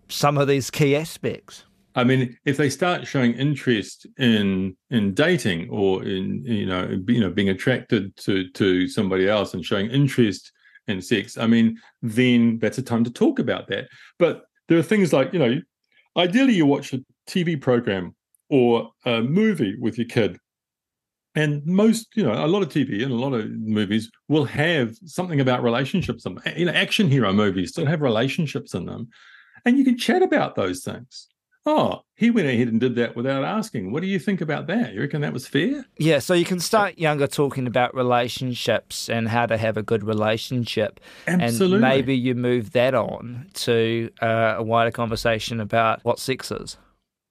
some 0.08 0.38
of 0.38 0.48
these 0.48 0.72
key 0.72 0.96
aspects? 0.96 1.66
I 1.96 2.04
mean, 2.04 2.38
if 2.46 2.58
they 2.58 2.70
start 2.70 3.08
showing 3.08 3.34
interest 3.34 4.08
in 4.18 4.76
in 4.90 5.14
dating 5.14 5.70
or 5.70 6.04
in 6.04 6.44
you 6.46 6.66
know 6.66 6.98
you 7.08 7.20
know 7.20 7.30
being 7.30 7.50
attracted 7.50 8.16
to 8.18 8.50
to 8.52 8.88
somebody 8.88 9.28
else 9.28 9.54
and 9.54 9.66
showing 9.66 9.90
interest 9.90 10.52
in 10.90 11.02
sex, 11.02 11.38
I 11.38 11.48
mean, 11.48 11.80
then 12.02 12.60
that's 12.60 12.78
a 12.78 12.84
time 12.84 13.04
to 13.04 13.12
talk 13.12 13.40
about 13.40 13.68
that. 13.68 13.88
But 14.18 14.44
there 14.68 14.78
are 14.78 14.84
things 14.84 15.14
like 15.14 15.34
you 15.34 15.40
know, 15.40 15.62
ideally 16.18 16.54
you 16.54 16.66
watch 16.66 16.94
a 16.94 17.04
TV 17.28 17.60
program 17.60 18.16
or 18.50 18.92
a 19.06 19.22
movie 19.22 19.76
with 19.80 19.98
your 19.98 20.08
kid, 20.08 20.38
and 21.36 21.66
most 21.66 22.08
you 22.16 22.24
know 22.24 22.34
a 22.34 22.48
lot 22.48 22.64
of 22.64 22.70
TV 22.70 23.04
and 23.04 23.12
a 23.12 23.16
lot 23.16 23.34
of 23.34 23.50
movies 23.52 24.12
will 24.28 24.46
have 24.46 24.96
something 25.06 25.40
about 25.40 25.64
relationships. 25.64 26.26
You 26.56 26.66
know, 26.66 26.74
action 26.74 27.10
hero 27.10 27.34
movies 27.34 27.70
still 27.70 27.86
have 27.86 28.02
relationships 28.02 28.74
in 28.74 28.86
them, 28.86 29.10
and 29.66 29.78
you 29.78 29.84
can 29.84 29.98
chat 29.98 30.22
about 30.22 30.56
those 30.56 30.84
things 30.84 31.28
Oh, 31.72 32.02
he 32.16 32.32
went 32.32 32.48
ahead 32.48 32.68
and 32.68 32.80
did 32.80 32.96
that 32.96 33.16
without 33.16 33.44
asking. 33.44 33.92
What 33.92 34.02
do 34.02 34.08
you 34.08 34.18
think 34.18 34.42
about 34.42 34.66
that? 34.68 34.92
You 34.96 35.02
reckon 35.02 35.22
that 35.22 35.34
was 35.34 35.48
fair? 35.48 35.86
Yeah, 36.00 36.18
so 36.18 36.34
you 36.34 36.44
can 36.44 36.60
start 36.60 36.98
younger 36.98 37.28
talking 37.28 37.68
about 37.68 37.94
relationships 37.94 39.08
and 39.08 39.28
how 39.28 39.46
to 39.46 39.56
have 39.56 39.78
a 39.78 39.84
good 39.84 40.04
relationship. 40.04 41.00
Absolutely. 41.28 41.76
And 41.76 41.82
maybe 41.82 42.18
you 42.18 42.34
move 42.34 42.72
that 42.72 42.96
on 42.96 43.52
to 43.54 44.10
uh, 44.20 44.56
a 44.58 44.64
wider 44.64 44.90
conversation 44.90 45.60
about 45.60 46.04
what 46.04 46.18
sex 46.18 46.52
is. 46.52 46.78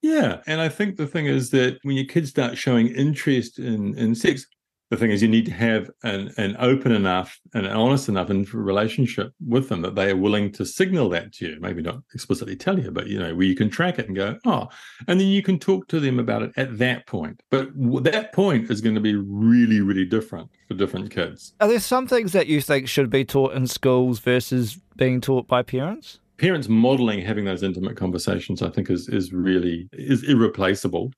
Yeah, 0.03 0.41
and 0.47 0.61
I 0.61 0.69
think 0.69 0.99
the 0.99 1.09
thing 1.09 1.27
is 1.27 1.51
that 1.51 1.81
when 1.83 1.97
your 1.97 2.07
kids 2.07 2.31
start 2.31 2.57
showing 2.57 2.87
interest 2.95 3.59
in, 3.59 3.99
in 3.99 4.15
sex, 4.15 4.47
the 4.91 4.97
thing 4.97 5.11
is 5.11 5.23
you 5.23 5.29
need 5.29 5.47
to 5.47 5.53
have 5.53 5.91
an, 6.03 6.33
an 6.37 6.57
open 6.59 6.93
enough 6.93 7.39
and 7.55 7.67
honest 7.67 8.09
enough 8.09 8.31
relationship 8.53 9.33
with 9.47 9.69
them 9.69 9.83
that 9.83 9.95
they 9.95 10.11
are 10.11 10.17
willing 10.17 10.51
to 10.53 10.65
signal 10.65 11.09
that 11.11 11.33
to 11.35 11.47
you. 11.47 11.61
Maybe 11.61 11.83
not 11.83 11.99
explicitly 12.15 12.57
tell 12.57 12.79
you 12.79 12.91
but 12.91 13.07
you 13.07 13.19
know 13.19 13.35
where 13.35 13.47
you 13.47 13.55
can 13.55 13.71
track 13.71 13.99
it 13.99 14.07
and 14.07 14.17
go 14.17 14.39
oh 14.45 14.69
and 15.07 15.21
then 15.21 15.29
you 15.29 15.43
can 15.43 15.59
talk 15.59 15.89
to 15.89 16.01
them 16.01 16.19
about 16.19 16.43
it 16.43 16.53
at 16.57 16.79
that 16.79 17.07
point. 17.07 17.43
But 17.51 17.69
that 18.05 18.33
point 18.33 18.71
is 18.71 18.81
going 18.81 18.95
to 18.95 19.01
be 19.01 19.15
really 19.15 19.81
really 19.81 20.05
different 20.05 20.51
for 20.67 20.75
different 20.75 21.11
kids. 21.11 21.55
Are 21.61 21.69
there 21.69 21.81
some 21.81 22.07
things 22.07 22.33
that 22.33 22.47
you 22.47 22.61
think 22.61 22.89
should 22.89 23.11
be 23.11 23.25
taught 23.25 23.55
in 23.55 23.67
schools 23.67 24.19
versus 24.19 24.79
being 24.97 25.21
taught 25.21 25.47
by 25.47 25.63
parents 25.63 26.21
parents 26.39 26.69
modeling 26.69 27.21
having 27.21 27.45
those 27.45 27.63
intimate 27.63 27.97
conversations 27.97 28.63
i 28.63 28.71
think 28.71 28.91
is 28.91 29.09
is 29.09 29.33
really 29.33 29.89
is 29.93 30.23
irreplaceable 30.25 31.13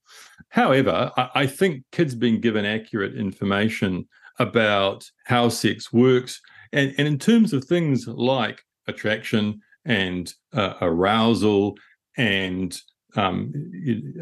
however 0.49 1.11
I, 1.17 1.31
I, 1.35 1.47
think 1.47 1.85
kids 1.93 2.15
being 2.15 2.41
given 2.41 2.65
accurate 2.65 3.15
information 3.17 4.09
about 4.39 5.09
how 5.27 5.49
sex 5.49 5.93
works 5.93 6.41
and, 6.73 6.95
and 6.99 7.07
in 7.07 7.19
terms 7.19 7.53
of 7.53 7.65
things 7.65 8.07
like 8.07 8.63
attraction 8.87 9.61
and 9.85 10.33
uh, 10.53 10.75
arousal 10.81 11.77
and 12.17 12.79
um, 13.17 13.53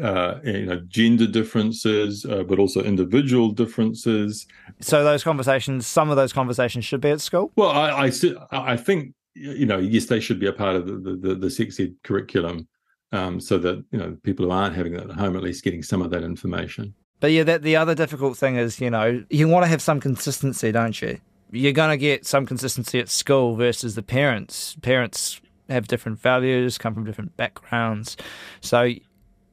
uh, 0.01 0.35
you 0.43 0.65
know, 0.65 0.81
gender 0.87 1.27
differences, 1.27 2.25
uh, 2.25 2.43
but 2.43 2.59
also 2.59 2.83
individual 2.83 3.51
differences. 3.51 4.47
So 4.79 5.03
those 5.03 5.23
conversations, 5.23 5.85
some 5.85 6.09
of 6.09 6.15
those 6.15 6.33
conversations 6.33 6.85
should 6.85 7.01
be 7.01 7.09
at 7.09 7.21
school. 7.21 7.51
Well, 7.55 7.69
I, 7.69 8.07
I, 8.07 8.11
I 8.51 8.77
think 8.77 9.13
you 9.33 9.65
know, 9.65 9.77
yes, 9.77 10.05
they 10.05 10.19
should 10.19 10.39
be 10.39 10.47
a 10.47 10.53
part 10.53 10.75
of 10.75 10.87
the 10.87 11.15
the, 11.15 11.35
the 11.35 11.49
sex 11.49 11.79
ed 11.79 11.95
curriculum, 12.03 12.67
um, 13.11 13.39
so 13.39 13.57
that 13.57 13.83
you 13.91 13.99
know 13.99 14.17
people 14.23 14.45
who 14.45 14.51
aren't 14.51 14.75
having 14.75 14.93
that 14.93 15.09
at 15.09 15.15
home 15.15 15.35
at 15.35 15.43
least 15.43 15.63
getting 15.63 15.83
some 15.83 16.01
of 16.01 16.11
that 16.11 16.23
information. 16.23 16.93
But 17.19 17.31
yeah, 17.31 17.43
that 17.43 17.63
the 17.63 17.75
other 17.75 17.95
difficult 17.95 18.37
thing 18.37 18.55
is, 18.55 18.79
you 18.79 18.89
know, 18.89 19.23
you 19.29 19.47
want 19.47 19.63
to 19.63 19.67
have 19.67 19.81
some 19.81 19.99
consistency, 19.99 20.71
don't 20.71 20.99
you? 21.01 21.19
You're 21.51 21.73
going 21.73 21.89
to 21.89 21.97
get 21.97 22.25
some 22.25 22.45
consistency 22.45 22.99
at 22.99 23.09
school 23.09 23.55
versus 23.55 23.95
the 23.95 24.03
parents. 24.03 24.75
Parents 24.81 25.41
have 25.67 25.87
different 25.87 26.19
values, 26.19 26.77
come 26.77 26.93
from 26.93 27.03
different 27.03 27.35
backgrounds, 27.37 28.15
so 28.61 28.93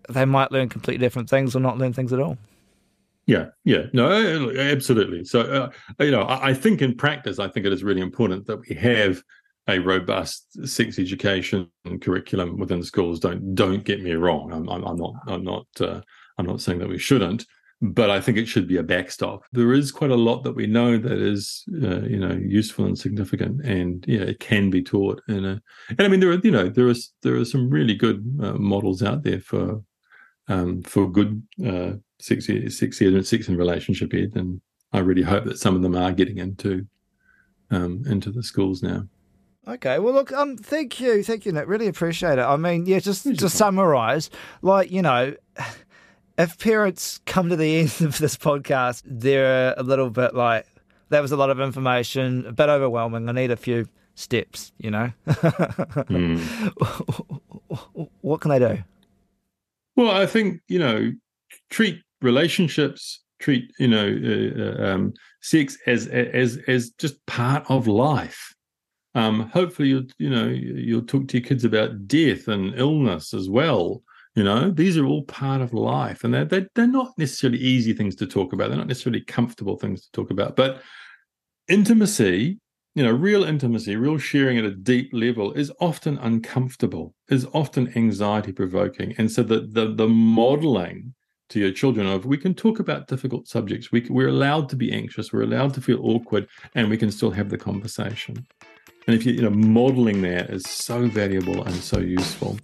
they 0.08 0.24
might 0.24 0.52
learn 0.52 0.68
completely 0.68 1.04
different 1.04 1.28
things 1.28 1.56
or 1.56 1.60
not 1.60 1.78
learn 1.78 1.92
things 1.92 2.12
at 2.12 2.20
all. 2.20 2.38
Yeah, 3.26 3.46
yeah, 3.64 3.86
no, 3.92 4.52
absolutely. 4.56 5.24
So, 5.24 5.40
uh, 5.40 5.70
you 5.98 6.12
know, 6.12 6.22
I, 6.22 6.50
I 6.50 6.54
think 6.54 6.80
in 6.80 6.94
practice, 6.94 7.40
I 7.40 7.48
think 7.48 7.66
it 7.66 7.72
is 7.72 7.82
really 7.82 8.00
important 8.00 8.46
that 8.46 8.60
we 8.68 8.76
have 8.76 9.20
a 9.68 9.78
robust 9.78 10.66
sex 10.66 10.98
education 10.98 11.68
curriculum 12.00 12.58
within 12.58 12.82
schools. 12.82 13.20
Don't 13.20 13.54
don't 13.54 13.84
get 13.84 14.02
me 14.02 14.12
wrong. 14.12 14.52
I'm, 14.52 14.68
I'm, 14.68 14.84
I'm 14.84 14.96
not 14.96 15.14
I'm 15.26 15.44
not 15.44 15.66
uh, 15.80 16.00
I'm 16.38 16.46
not 16.46 16.60
saying 16.60 16.78
that 16.78 16.88
we 16.88 16.98
shouldn't, 16.98 17.46
but 17.82 18.10
I 18.10 18.20
think 18.20 18.38
it 18.38 18.46
should 18.46 18.68
be 18.68 18.76
a 18.76 18.82
backstop. 18.82 19.42
There 19.52 19.72
is 19.72 19.92
quite 19.92 20.10
a 20.10 20.16
lot 20.16 20.42
that 20.44 20.54
we 20.54 20.66
know 20.66 20.98
that 20.98 21.18
is 21.18 21.64
uh, 21.82 22.02
you 22.02 22.18
know 22.18 22.32
useful 22.32 22.86
and 22.86 22.98
significant, 22.98 23.64
and 23.64 24.04
yeah, 24.06 24.22
it 24.22 24.40
can 24.40 24.70
be 24.70 24.82
taught 24.82 25.20
in 25.28 25.44
a. 25.44 25.62
And 25.90 26.02
I 26.02 26.08
mean, 26.08 26.20
there 26.20 26.30
are 26.30 26.40
you 26.42 26.52
know 26.52 26.68
there 26.68 26.88
is 26.88 27.12
there 27.22 27.36
are 27.36 27.44
some 27.44 27.68
really 27.68 27.94
good 27.94 28.24
uh, 28.42 28.54
models 28.54 29.02
out 29.02 29.24
there 29.24 29.40
for 29.40 29.82
um, 30.48 30.82
for 30.82 31.10
good 31.10 31.42
uh, 31.66 31.92
sex 32.20 32.46
sex 32.46 33.00
and 33.00 33.26
sex 33.26 33.48
and 33.48 33.58
relationship 33.58 34.14
ed, 34.14 34.32
and 34.36 34.60
I 34.92 35.00
really 35.00 35.22
hope 35.22 35.44
that 35.44 35.58
some 35.58 35.74
of 35.76 35.82
them 35.82 35.96
are 35.96 36.12
getting 36.12 36.38
into 36.38 36.86
um, 37.70 38.04
into 38.06 38.30
the 38.30 38.42
schools 38.42 38.82
now. 38.82 39.06
Okay, 39.68 39.98
well, 39.98 40.14
look, 40.14 40.32
um, 40.32 40.56
thank 40.56 41.00
you, 41.00 41.24
thank 41.24 41.44
you, 41.44 41.52
Nick. 41.52 41.66
Really 41.66 41.88
appreciate 41.88 42.38
it. 42.38 42.42
I 42.42 42.56
mean, 42.56 42.86
yeah, 42.86 43.00
just 43.00 43.24
to 43.24 43.48
summarise, 43.48 44.30
like 44.62 44.92
you 44.92 45.02
know, 45.02 45.34
if 46.38 46.58
parents 46.58 47.20
come 47.26 47.48
to 47.48 47.56
the 47.56 47.80
end 47.80 47.94
of 48.00 48.18
this 48.18 48.36
podcast, 48.36 49.02
they're 49.04 49.74
a 49.76 49.82
little 49.82 50.10
bit 50.10 50.34
like 50.34 50.66
that 51.08 51.20
was 51.20 51.32
a 51.32 51.36
lot 51.36 51.50
of 51.50 51.60
information, 51.60 52.46
a 52.46 52.52
bit 52.52 52.68
overwhelming. 52.68 53.28
I 53.28 53.32
need 53.32 53.50
a 53.50 53.56
few 53.56 53.86
steps, 54.14 54.72
you 54.78 54.90
know? 54.90 55.12
mm. 55.26 56.38
what 58.20 58.40
can 58.40 58.50
they 58.50 58.58
do? 58.58 58.78
Well, 59.94 60.10
I 60.10 60.26
think, 60.26 60.60
you 60.68 60.78
know, 60.78 61.12
treat 61.70 62.02
relationships, 62.22 63.22
treat, 63.38 63.70
you 63.78 63.88
know, 63.88 64.06
uh, 64.06 64.60
uh 64.60 64.94
um, 64.94 65.14
sex 65.42 65.78
as, 65.86 66.08
as, 66.08 66.58
as 66.66 66.90
just 66.90 67.24
part 67.26 67.64
of 67.70 67.86
life. 67.86 68.55
Um, 69.16 69.48
hopefully, 69.48 69.88
you'll, 69.88 70.04
you 70.18 70.28
know, 70.28 70.46
you'll 70.46 71.00
talk 71.00 71.26
to 71.28 71.38
your 71.38 71.46
kids 71.48 71.64
about 71.64 72.06
death 72.06 72.48
and 72.48 72.74
illness 72.78 73.32
as 73.32 73.48
well. 73.48 74.02
You 74.34 74.44
know, 74.44 74.70
these 74.70 74.98
are 74.98 75.06
all 75.06 75.22
part 75.22 75.62
of 75.62 75.72
life, 75.72 76.22
and 76.22 76.34
they're, 76.34 76.44
they're, 76.44 76.68
they're 76.74 76.86
not 76.86 77.12
necessarily 77.16 77.58
easy 77.58 77.94
things 77.94 78.14
to 78.16 78.26
talk 78.26 78.52
about. 78.52 78.68
They're 78.68 78.76
not 78.76 78.88
necessarily 78.88 79.22
comfortable 79.22 79.78
things 79.78 80.02
to 80.02 80.12
talk 80.12 80.30
about. 80.30 80.54
But 80.54 80.82
intimacy, 81.66 82.60
you 82.94 83.02
know, 83.02 83.10
real 83.10 83.44
intimacy, 83.44 83.96
real 83.96 84.18
sharing 84.18 84.58
at 84.58 84.66
a 84.66 84.74
deep 84.74 85.08
level 85.14 85.54
is 85.54 85.72
often 85.80 86.18
uncomfortable, 86.18 87.14
is 87.30 87.46
often 87.54 87.96
anxiety 87.96 88.52
provoking. 88.52 89.14
And 89.16 89.32
so 89.32 89.42
the, 89.42 89.66
the, 89.72 89.94
the 89.94 90.08
modeling 90.08 91.14
to 91.48 91.58
your 91.58 91.72
children 91.72 92.06
of 92.06 92.26
we 92.26 92.36
can 92.36 92.54
talk 92.54 92.80
about 92.80 93.06
difficult 93.06 93.48
subjects, 93.48 93.90
we, 93.92 94.06
we're 94.10 94.28
allowed 94.28 94.68
to 94.68 94.76
be 94.76 94.92
anxious, 94.92 95.32
we're 95.32 95.42
allowed 95.42 95.72
to 95.74 95.80
feel 95.80 96.00
awkward, 96.02 96.46
and 96.74 96.90
we 96.90 96.98
can 96.98 97.10
still 97.10 97.30
have 97.30 97.48
the 97.48 97.56
conversation. 97.56 98.46
And 99.06 99.14
if 99.14 99.24
you, 99.24 99.34
you 99.34 99.42
know, 99.42 99.50
modeling 99.50 100.22
that 100.22 100.50
is 100.50 100.64
so 100.64 101.06
valuable 101.06 101.62
and 101.62 101.74
so 101.76 102.00
useful. 102.00 102.58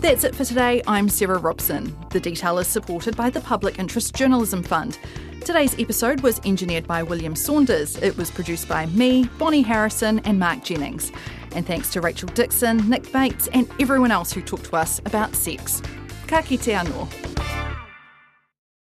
That's 0.00 0.24
it 0.24 0.34
for 0.34 0.44
today. 0.44 0.82
I'm 0.86 1.10
Sarah 1.10 1.36
Robson. 1.36 1.94
The 2.10 2.20
detail 2.20 2.58
is 2.58 2.66
supported 2.66 3.16
by 3.16 3.28
the 3.28 3.40
Public 3.42 3.78
Interest 3.78 4.14
Journalism 4.14 4.62
Fund. 4.62 4.98
Today's 5.44 5.78
episode 5.78 6.22
was 6.22 6.40
engineered 6.46 6.86
by 6.86 7.02
William 7.02 7.36
Saunders. 7.36 7.98
It 7.98 8.16
was 8.16 8.30
produced 8.30 8.66
by 8.66 8.86
me, 8.86 9.24
Bonnie 9.38 9.60
Harrison, 9.60 10.20
and 10.20 10.38
Mark 10.38 10.64
Jennings. 10.64 11.12
And 11.54 11.66
thanks 11.66 11.92
to 11.92 12.00
Rachel 12.00 12.30
Dixon, 12.30 12.88
Nick 12.88 13.12
Bates, 13.12 13.48
and 13.48 13.68
everyone 13.78 14.10
else 14.10 14.32
who 14.32 14.40
talked 14.40 14.64
to 14.66 14.76
us 14.76 15.00
about 15.00 15.34
sex. 15.34 15.82
Ka 16.26 16.40
kite 16.40 16.60
anō. 16.60 17.61